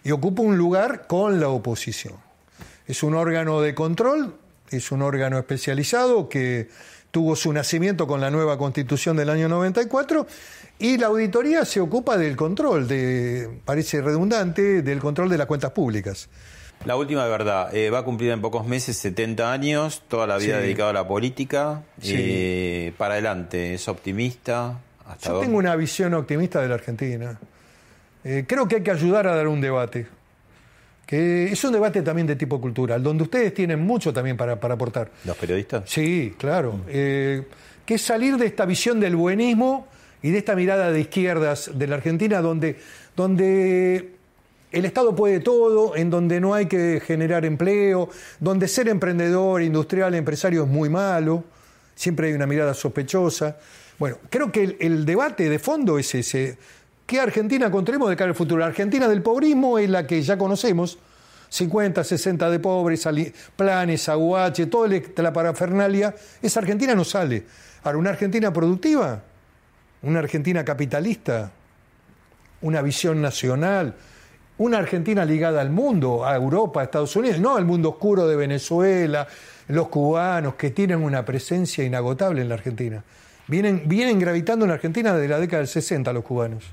[0.04, 2.14] Y ocupo un lugar con la oposición.
[2.86, 4.36] Es un órgano de control,
[4.70, 6.68] es un órgano especializado que
[7.10, 10.26] tuvo su nacimiento con la nueva constitución del año 94
[10.78, 15.70] y la auditoría se ocupa del control, de, parece redundante, del control de las cuentas
[15.70, 16.28] públicas.
[16.84, 20.36] La última de verdad, eh, va a cumplir en pocos meses 70 años, toda la
[20.36, 20.62] vida Sí.
[20.64, 21.82] dedicada a la política.
[22.00, 22.14] Sí.
[22.16, 24.78] Eh, para adelante, ¿es optimista?
[25.06, 25.46] ¿Hasta Yo dónde?
[25.46, 27.38] tengo una visión optimista de la Argentina.
[28.22, 30.06] Eh, creo que hay que ayudar a dar un debate,
[31.06, 34.74] que es un debate también de tipo cultural, donde ustedes tienen mucho también para, para
[34.74, 35.10] aportar.
[35.24, 35.84] ¿Los periodistas?
[35.88, 36.80] Sí, claro.
[36.88, 37.44] Eh,
[37.86, 39.86] que es salir de esta visión del buenismo
[40.22, 42.78] y de esta mirada de izquierdas de la Argentina, donde,
[43.14, 44.13] donde
[44.74, 48.08] el Estado puede todo, en donde no hay que generar empleo,
[48.40, 51.44] donde ser emprendedor, industrial, empresario es muy malo,
[51.94, 53.56] siempre hay una mirada sospechosa.
[54.00, 56.58] Bueno, creo que el, debate de fondo es ese.
[57.06, 58.60] ¿Qué Argentina construimos de cara al futuro?
[58.60, 60.98] La Argentina del pobrismo es la que ya conocemos,
[61.50, 63.08] 50, 60 de pobres,
[63.54, 66.16] planes, aguache, toda la parafernalia.
[66.42, 67.44] Esa Argentina no sale.
[67.84, 69.22] Ahora, una Argentina productiva,
[70.02, 71.52] una Argentina capitalista,
[72.62, 73.94] una visión nacional,
[74.58, 78.36] una Argentina ligada al mundo, a Europa, a Estados Unidos, no al mundo oscuro de
[78.36, 79.26] Venezuela,
[79.68, 83.02] los cubanos que tienen una presencia inagotable en la Argentina.
[83.46, 86.64] Vienen, vienen gravitando en la Argentina desde la década del 60 los cubanos.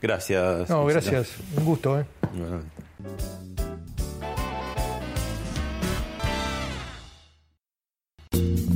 [0.00, 0.70] Gracias.
[0.70, 1.34] No, gracias.
[1.56, 2.04] Un gusto, ¿eh?
[2.32, 2.60] Bueno.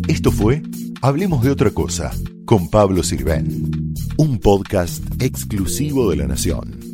[0.08, 0.62] Esto fue
[1.04, 2.12] Hablemos de otra cosa
[2.44, 6.91] con Pablo Sirven, un podcast exclusivo de La Nación.